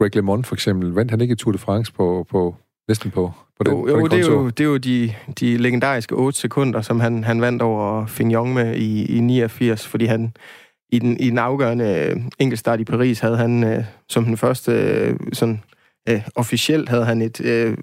[0.00, 2.54] Greg LeMond for eksempel, vandt han ikke i Tour de France på, på
[2.88, 5.56] næsten på, på den, jo, jo, på det, er jo, det er jo de, de
[5.56, 10.32] legendariske 8 sekunder, som han, han vandt over Fignon med i, i 89, fordi han,
[10.90, 14.72] i den, i den afgørende øh, enkeltstart i Paris havde han øh, som den første
[14.72, 15.60] øh, sådan
[16.08, 17.76] øh, officielt havde han et øh,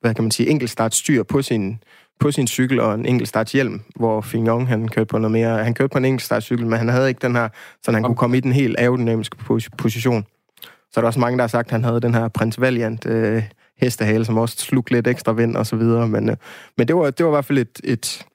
[0.00, 1.82] hvad kan man sige enkeltstartstyr på sin
[2.20, 5.64] på sin cykel og en enkeltstartshjelm, hvor Fignon han kørte på noget mere.
[5.64, 7.48] Han kørte på en enkeltstartcykel, men han havde ikke den her,
[7.82, 9.36] så han kunne komme i den helt aerodynamiske
[9.78, 10.26] position.
[10.62, 13.06] Så er der også mange, der har sagt, at han havde den her Prince Valiant
[13.06, 13.42] øh,
[13.80, 16.08] hestehale, som også slugte lidt ekstra vind og så videre.
[16.08, 16.36] Men, øh,
[16.76, 18.26] men det, var, det var i hvert fald et, et,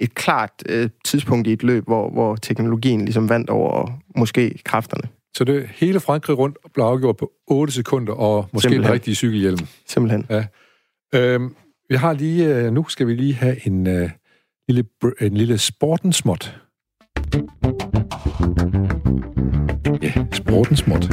[0.00, 5.08] et klart øh, tidspunkt i et løb, hvor, hvor teknologien ligesom vandt over måske kræfterne.
[5.34, 8.90] Så det hele Frankrig rundt blev afgjort på 8 sekunder, og måske Simpelthen.
[8.90, 9.58] en rigtig cykelhjelm.
[9.86, 10.26] Simpelthen.
[10.30, 10.44] Ja.
[11.14, 11.54] Øhm,
[11.88, 14.10] vi har lige, øh, nu skal vi lige have en, øh,
[14.68, 14.84] lille,
[15.20, 16.60] en lille sportensmåt.
[20.02, 21.10] Ja, sportensmåt.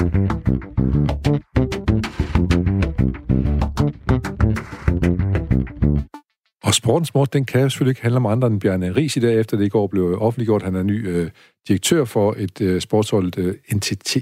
[6.65, 9.39] Og sportens mort, den kan selvfølgelig ikke handle om andre end Bjarne Ries i dag,
[9.39, 10.63] efter det i går blev øh, offentliggjort.
[10.63, 11.31] Han er ny øh,
[11.67, 14.17] direktør for et øh, sportshold, øh, NTT.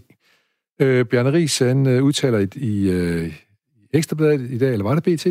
[0.82, 3.34] Øh, Bjarne Ries, han øh, udtaler i, i øh,
[3.94, 5.28] Ekstrabladet i dag, eller var det BT,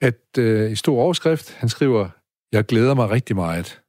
[0.00, 2.08] at øh, i stor overskrift, han skriver,
[2.52, 3.80] jeg glæder mig rigtig meget.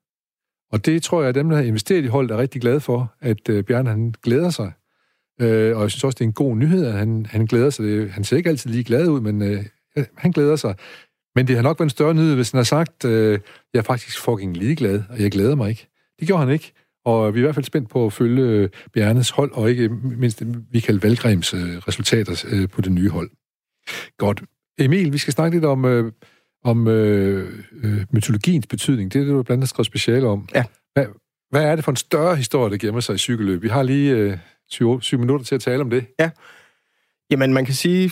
[0.72, 3.14] Og det tror jeg, at dem, der har investeret i holdet, er rigtig glade for,
[3.22, 4.72] at øh, Bjarne han glæder sig.
[5.42, 7.86] Øh, og jeg synes også, det er en god nyhed, at han, han glæder sig.
[7.86, 9.66] Det, han ser ikke altid lige glad ud, men øh,
[10.24, 10.76] han glæder sig.
[11.38, 13.40] Men det har nok været en større nyhed, hvis han har sagt, øh,
[13.74, 15.88] jeg er faktisk fucking ligeglad, og jeg glæder mig ikke.
[16.20, 16.74] Det gjorde han ikke.
[17.06, 19.90] Og vi er i hvert fald spændt på at følge øh, Bjarnes hold, og ikke
[19.90, 23.30] mindst Michael Valgrems øh, resultater øh, på det nye hold.
[24.18, 24.44] Godt.
[24.80, 26.12] Emil, vi skal snakke lidt om, øh,
[26.64, 29.14] om øh, øh, mytologiens betydning.
[29.14, 30.50] Det er det, du blandt andet skrevet speciale om.
[30.56, 30.64] Ja.
[30.94, 31.06] Hvad,
[31.50, 33.62] hvad er det for en større historie, der gemmer sig i cykelløb?
[33.62, 34.38] Vi har lige øh,
[34.70, 36.06] syv, syv minutter til at tale om det.
[36.20, 36.30] Ja.
[37.32, 38.12] Jamen, man kan sige,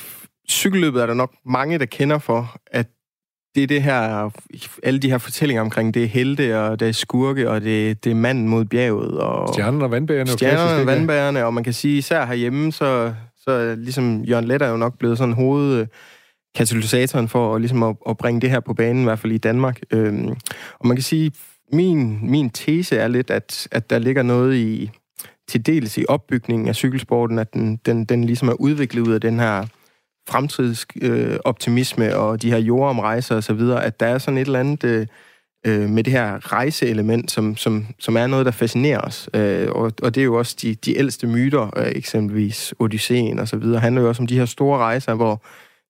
[0.50, 2.88] cykelløbet er der nok mange, der kender for, at
[3.56, 4.30] det er det her,
[4.84, 8.12] alle de her fortællinger omkring, det er helte, og det er skurke, og det, det
[8.12, 9.20] er manden mod bjerget.
[9.20, 10.30] Og stjernerne og vandbærerne.
[10.30, 14.70] Stjernerne og vandbærerne, og man kan sige, især herhjemme, så, så ligesom Jørgen Let er
[14.70, 15.88] jo nok blevet sådan hoved
[16.56, 19.38] katalysatoren for at, ligesom at, at bringe det her på banen, i hvert fald i
[19.38, 19.80] Danmark.
[19.91, 20.30] Øhm,
[20.80, 21.32] og man kan sige,
[21.74, 24.91] min, min tese er lidt, at, at der ligger noget i,
[25.47, 29.22] til dels i opbygningen af cykelsporten, at den, den, den ligesom er udviklet ud af
[29.22, 29.66] den her
[30.30, 35.08] fremtidsoptimisme øh, og de her jordomrejser osv., at der er sådan et eller andet øh,
[35.66, 39.30] øh, med det her rejseelement, som, som, som er noget, der fascinerer os.
[39.34, 43.48] Øh, og, og det er jo også de, de ældste myter, øh, eksempelvis Odysseen og
[43.48, 45.44] så videre, handler jo også om de her store rejser, hvor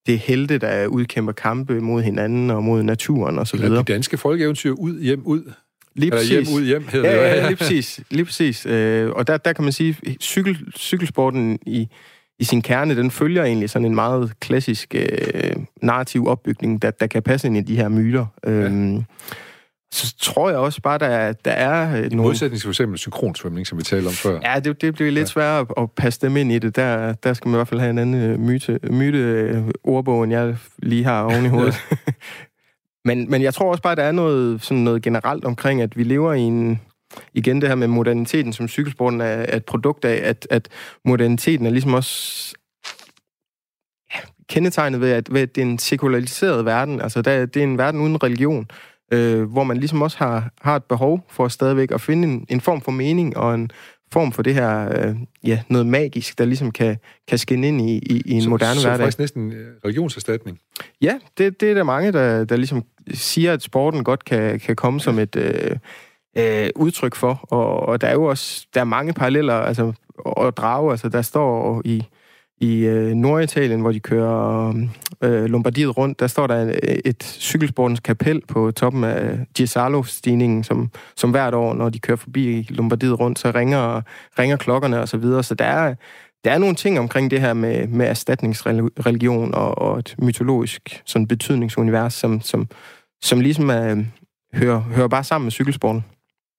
[0.06, 3.78] det er helte, der udkæmper kampe mod hinanden og mod naturen og så videre.
[3.78, 5.52] de danske folkeeventyr ud, hjem, ud.
[5.94, 6.30] Lige præcis.
[6.30, 8.00] Eller hjem, ud, hjem, hedder ja, det Ja, lige præcis.
[8.10, 8.66] Lige præcis.
[8.66, 11.88] Øh, og der, der kan man sige, cykel, cykelsporten i,
[12.38, 17.06] i sin kerne, den følger egentlig sådan en meget klassisk øh, narrativ opbygning, der, der
[17.06, 18.26] kan passe ind i de her myter.
[18.46, 18.50] Ja.
[18.50, 19.04] Øhm,
[19.92, 21.96] så tror jeg også bare, der, der er...
[21.96, 22.16] I nogle...
[22.16, 24.40] modsætning til for eksempel synkronsvømning, som vi talte om før.
[24.44, 25.26] Ja, det, det bliver lidt ja.
[25.26, 26.76] sværere at, at passe dem ind i det.
[26.76, 30.24] Der, der skal man i hvert fald have en anden øh, myte, myte øh, ordbog,
[30.24, 31.74] end jeg lige har oven i hovedet.
[33.04, 36.02] men, men jeg tror også bare, der er noget, sådan noget generelt omkring, at vi
[36.02, 36.80] lever i en
[37.34, 40.68] igen det her med moderniteten, som cykelsporten er, et produkt af, at, at
[41.04, 42.54] moderniteten er ligesom også
[44.14, 47.00] ja, kendetegnet ved at, ved, at det er en sekulariseret verden.
[47.00, 48.66] Altså, der, det er en verden uden religion,
[49.12, 52.60] øh, hvor man ligesom også har, har et behov for stadigvæk at finde en, en
[52.60, 53.70] form for mening og en
[54.12, 56.96] form for det her, øh, ja, noget magisk, der ligesom kan,
[57.28, 58.96] kan skinne ind i, i, i en så, moderne så hverdag.
[58.96, 60.60] Så faktisk næsten øh, religionserstatning?
[61.00, 62.84] Ja, det, det er der mange, der, der ligesom
[63.14, 65.36] siger, at sporten godt kan, kan komme som et...
[65.36, 65.76] Øh,
[66.38, 67.40] øh, udtryk for.
[67.42, 70.90] Og, og der er jo også der er mange paralleller altså, og drage.
[70.90, 72.04] Altså, der står i,
[72.60, 74.74] i øh, Norditalien, hvor de kører
[75.22, 80.90] øh, Lombardiet rundt, der står der et, et cykelsportens kapel på toppen af Gisalo-stigningen, som,
[81.16, 84.02] som hvert år, når de kører forbi Lombardiet rundt, så ringer,
[84.38, 85.42] ringer klokkerne og så videre.
[85.42, 85.94] Så der er,
[86.44, 91.26] der er nogle ting omkring det her med, med erstatningsreligion og, og et mytologisk sådan
[91.26, 92.68] betydningsunivers, som, som,
[93.22, 94.04] som ligesom er,
[94.54, 96.04] hører, hører bare sammen med cykelsporten.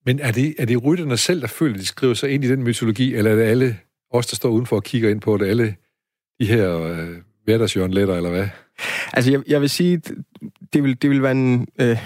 [0.08, 2.47] Men er det, er det rytterne selv, der føler, at de skriver sig ind i
[2.47, 3.78] den mytologi, eller er det alle
[4.12, 5.76] os, der står udenfor og kigger ind på det, alle
[6.39, 7.10] de her øh,
[7.43, 8.47] hverdagsjørnletter, eller hvad?
[9.14, 10.01] Altså, jeg, jeg vil sige,
[10.74, 11.97] det vil, det vil være en øh,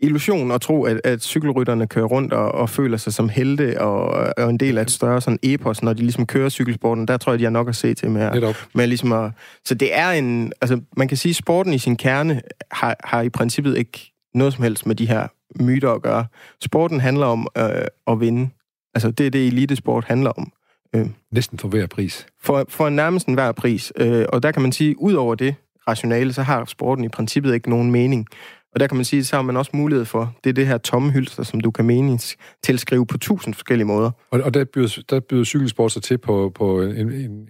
[0.00, 4.32] illusion at tro, at, at cykelrytterne kører rundt og, og føler sig som helte og,
[4.36, 7.08] og en del af et større sådan epos, når de ligesom kører cykelsporten.
[7.08, 8.32] Der tror jeg, de har nok at se til med, at,
[8.74, 9.30] med ligesom at...
[9.64, 10.52] Så det er en...
[10.60, 14.54] Altså, man kan sige, at sporten i sin kerne har, har i princippet ikke noget
[14.54, 15.26] som helst med de her
[15.60, 16.26] myter at gøre.
[16.60, 18.50] Sporten handler om øh, at vinde.
[18.94, 20.52] Altså, det er det, elitesport handler om.
[20.96, 22.26] Øh, Næsten for hver pris.
[22.42, 23.92] For, for nærmest en hver pris.
[23.96, 25.54] Øh, og der kan man sige, ud over det
[25.88, 28.26] rationale, så har sporten i princippet ikke nogen mening.
[28.74, 30.78] Og der kan man sige, så har man også mulighed for, det er det her
[30.78, 34.10] tomme hylster, som du kan menings tilskrive på tusind forskellige måder.
[34.30, 37.48] Og, og der, byder, der byder cykelsport sig til på, på en, en, en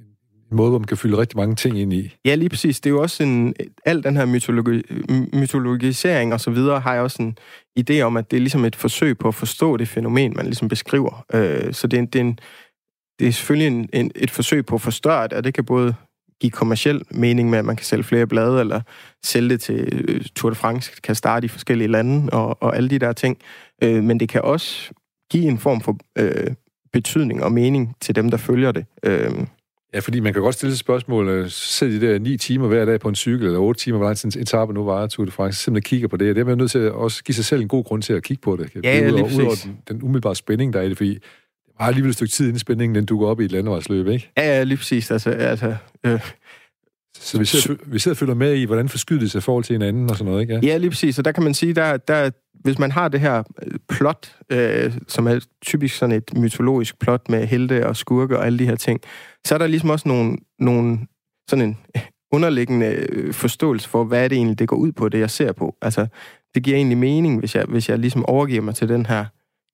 [0.51, 2.17] måde, hvor man kan fylde rigtig mange ting ind i.
[2.25, 2.81] Ja, lige præcis.
[2.81, 4.83] Det er jo også en, al den her mytologi,
[5.33, 7.39] mytologisering og så videre, har jeg også en
[7.81, 10.69] idé om, at det er ligesom et forsøg på at forstå det fænomen, man ligesom
[10.69, 11.25] beskriver.
[11.35, 12.39] Øh, så det er, det, er en,
[13.19, 15.95] det er selvfølgelig en, en, et forsøg på at forstørre det, og det kan både
[16.41, 18.81] give kommersiel mening med, at man kan sælge flere blade, eller
[19.25, 22.91] sælge det til øh, Tour de France, kan starte i forskellige lande, og, og alle
[22.91, 23.39] de der ting.
[23.83, 24.93] Øh, men det kan også
[25.31, 26.55] give en form for øh,
[26.93, 28.87] betydning og mening til dem, der følger det.
[29.03, 29.31] Øh,
[29.95, 33.01] Ja, fordi man kan godt stille spørgsmål, øh, så de der ni timer hver dag
[33.01, 35.63] på en cykel, eller otte timer, hvor lang tid etape nu var Tour de France,
[35.63, 37.63] simpelthen kigger på det, og det er man nødt til at også give sig selv
[37.63, 38.71] en god grund til at kigge på det.
[38.85, 41.23] Ja, ja, lige over den, den umiddelbare spænding, der er i det, fordi det
[41.79, 44.33] var alligevel et stykke tid, inden spændingen den dukker op i et landevejsløb, ikke?
[44.37, 45.11] Ja, ja, lige præcis.
[45.11, 45.75] Altså, altså,
[46.07, 46.21] øh,
[47.19, 49.65] så vi sidder, vi sidder og følger med i, hvordan forskyder det sig i forhold
[49.65, 50.55] til hinanden og sådan noget, ikke?
[50.55, 51.17] Ja, ja lige præcis.
[51.17, 52.31] Så der kan man sige, der, der,
[52.65, 57.29] hvis man har det her øh, plot, øh, som er typisk sådan et mytologisk plot
[57.29, 59.01] med helte og skurke og alle de her ting,
[59.47, 60.99] så er der ligesom også nogle, nogle
[61.49, 61.77] sådan en
[62.33, 65.53] underliggende øh, forståelse for, hvad er det egentlig, det går ud på, det jeg ser
[65.53, 65.77] på.
[65.83, 66.07] Altså,
[66.55, 69.25] det giver egentlig mening, hvis jeg, hvis jeg ligesom overgiver mig til den her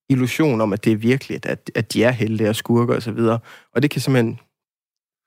[0.08, 3.18] illusion om, at det er virkeligt, at, at de er helte og skurker osv.
[3.18, 3.40] Og,
[3.74, 4.38] og det kan simpelthen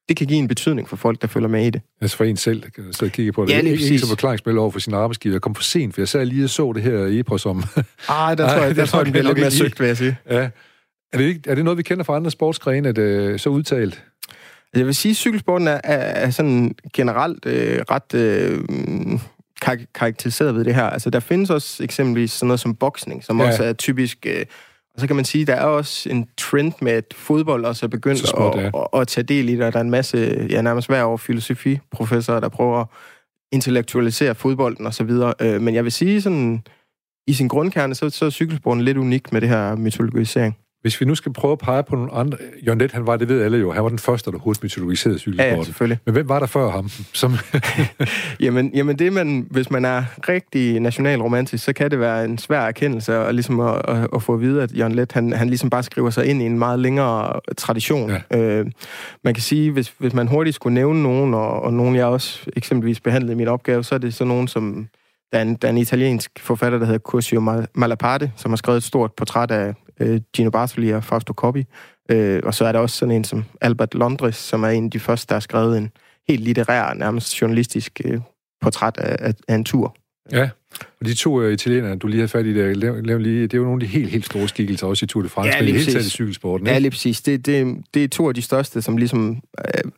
[0.10, 1.82] det kan give en betydning for folk, der følger med i det.
[2.02, 3.52] Altså for en selv, der kan sidde og kigge på det.
[3.52, 3.92] Ja, lige præcis.
[3.92, 5.36] Ikke som forklaringsspil over for sin arbejdsgiver.
[5.36, 7.64] Jeg kom for sent, for jeg sad lige og så det her epos om...
[8.10, 10.18] Ej, der tror jeg, der tror jeg, det bliver lidt mere søgt, vil jeg sige.
[10.30, 10.50] Ja.
[11.14, 13.84] Er det, ikke, er det noget, vi kender fra andre sportsgrene, at det så udtalt?
[13.84, 18.60] Altså, jeg vil sige, at cykelsporten er, er, er sådan generelt øh, ret øh,
[19.62, 20.84] kar- karakteriseret ved det her.
[20.84, 23.48] Altså, der findes også eksempelvis sådan noget som boksning, som ja.
[23.48, 24.18] også er typisk...
[24.26, 24.46] Øh,
[24.96, 27.86] og så kan man sige, at der er også en trend med, at fodbold også
[27.86, 28.82] er begyndt småt, at, ja.
[28.94, 29.74] at, at tage del i det.
[29.74, 32.88] Der er en masse, ja, nærmest hver år filosofiprofessorer, der prøver at
[33.52, 35.34] intellektualisere fodbolden og så videre.
[35.42, 36.64] Øh, men jeg vil sige sådan,
[37.28, 40.58] i sin grundkerne, så, så er cykelsporten lidt unik med det her mytologisering.
[40.84, 42.38] Hvis vi nu skal prøve at pege på nogle andre...
[42.66, 45.20] Jørgen Let, han var, det ved alle jo, han var den første, der hurtigt mytologiserede
[45.20, 45.52] cykelsporten.
[45.52, 46.00] Ja, ja, selvfølgelig.
[46.06, 46.90] Men hvem var der før ham?
[47.14, 47.34] Som
[48.46, 52.62] jamen, jamen det man, hvis man er rigtig nationalromantisk, så kan det være en svær
[52.62, 55.70] erkendelse at, ligesom at, at, at få at vide, at Jørgen Let, han, han ligesom
[55.70, 58.12] bare skriver sig ind i en meget længere tradition.
[58.32, 58.38] Ja.
[58.38, 58.66] Øh,
[59.24, 62.40] man kan sige, hvis, hvis man hurtigt skulle nævne nogen, og, og nogen jeg også
[62.56, 64.88] eksempelvis behandlede i min opgave, så er det så nogen som
[65.32, 68.78] der er, en, der er en italiensk forfatter, der hedder Curzio Malaparte, som har skrevet
[68.78, 71.66] et stort portræt af øh, Gino Bartoli og Fausto Coppi.
[72.12, 74.92] Øh, og så er der også sådan en som Albert Londres, som er en af
[74.92, 75.92] de første, der har skrevet en
[76.28, 78.20] helt litterær, nærmest journalistisk øh,
[78.62, 79.96] portræt af, af, af en tur.
[80.32, 80.50] Ja,
[81.00, 83.54] og de to uh, italienere, du lige har fat i, der, lav, lav lige, det
[83.54, 85.64] er jo nogle af de helt, helt store skikkelser, også i Tour de France, ja,
[85.64, 86.68] men taget i cykelsporten.
[86.68, 86.74] Ikke?
[86.74, 87.22] Ja, lige præcis.
[87.22, 89.92] Det, det, det er to af de største, som ligesom øh,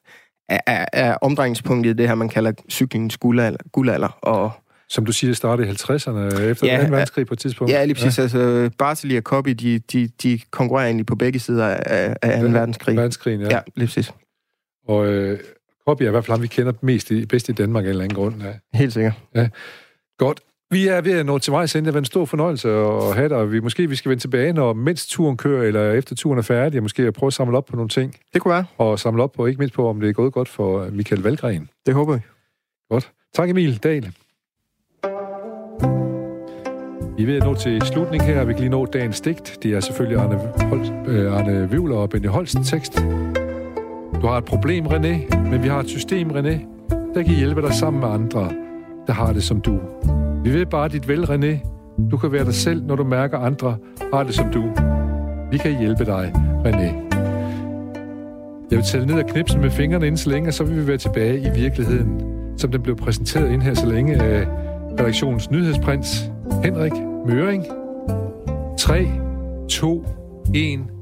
[0.50, 3.60] er, er, er omdrejningspunktet i det her, man kalder cyklingens guldalder.
[3.72, 4.52] guldalder og
[4.89, 6.91] som du siger, det startede i 50'erne efter ja, 2.
[6.91, 7.73] verdenskrig på et tidspunkt.
[7.73, 8.17] Ja, lige præcis.
[8.17, 8.23] Ja.
[8.23, 12.47] Altså, Bartoli og Coppi, de, de, de konkurrerer egentlig på begge sider af, af 2.
[12.47, 12.95] verdenskrig.
[12.95, 13.47] Verdenskrigen, ja.
[13.49, 14.13] Ja, lige præcis.
[14.88, 15.39] Og øh,
[15.88, 17.89] Coppi er i hvert fald ham, vi kender mest i, bedst i Danmark af en
[17.89, 18.43] eller anden grund.
[18.43, 18.77] Ja.
[18.77, 19.13] Helt sikkert.
[19.36, 19.49] Ja.
[20.17, 20.39] Godt.
[20.71, 23.29] Vi er ved at nå til vej, så det var en stor fornøjelse at have
[23.29, 26.43] dig, vi, måske vi skal vende tilbage, når mens turen kører, eller efter turen er
[26.43, 28.15] færdig, og måske prøve at samle op på nogle ting.
[28.33, 28.65] Det kunne være.
[28.77, 31.69] Og samle op på, ikke mindst på, om det er gået godt for Michael Valgren.
[31.86, 32.19] Det håber vi.
[32.89, 33.11] Godt.
[33.33, 34.11] Tak Emil Dahl.
[37.18, 38.45] Vi er ved at nå til slutning her.
[38.45, 39.57] Vi kan lige nå dagens digt.
[39.63, 40.39] Det er selvfølgelig Arne,
[40.70, 43.05] Holst, øh, Arne Vivler og Benny Holst tekst.
[44.22, 46.59] Du har et problem, René, men vi har et system, René,
[47.16, 48.49] der kan hjælpe dig sammen med andre,
[49.07, 49.80] der har det som du.
[50.43, 51.68] Vi ved bare dit vel, René.
[52.11, 53.78] Du kan være dig selv, når du mærker andre
[54.13, 54.63] har det som du.
[55.51, 56.34] Vi kan hjælpe dig,
[56.66, 57.16] René.
[58.72, 60.88] Jeg vil tælle ned og knipse med fingrene inden så længe, og så vil vi
[60.88, 62.22] være tilbage i virkeligheden,
[62.57, 64.47] som den blev præsenteret ind her så længe af
[64.99, 66.32] redaktionens nyhedsprins,
[66.64, 66.93] Henrik
[67.26, 67.66] Møring.
[68.78, 69.08] 3,
[69.70, 70.03] 2,
[70.56, 70.95] 1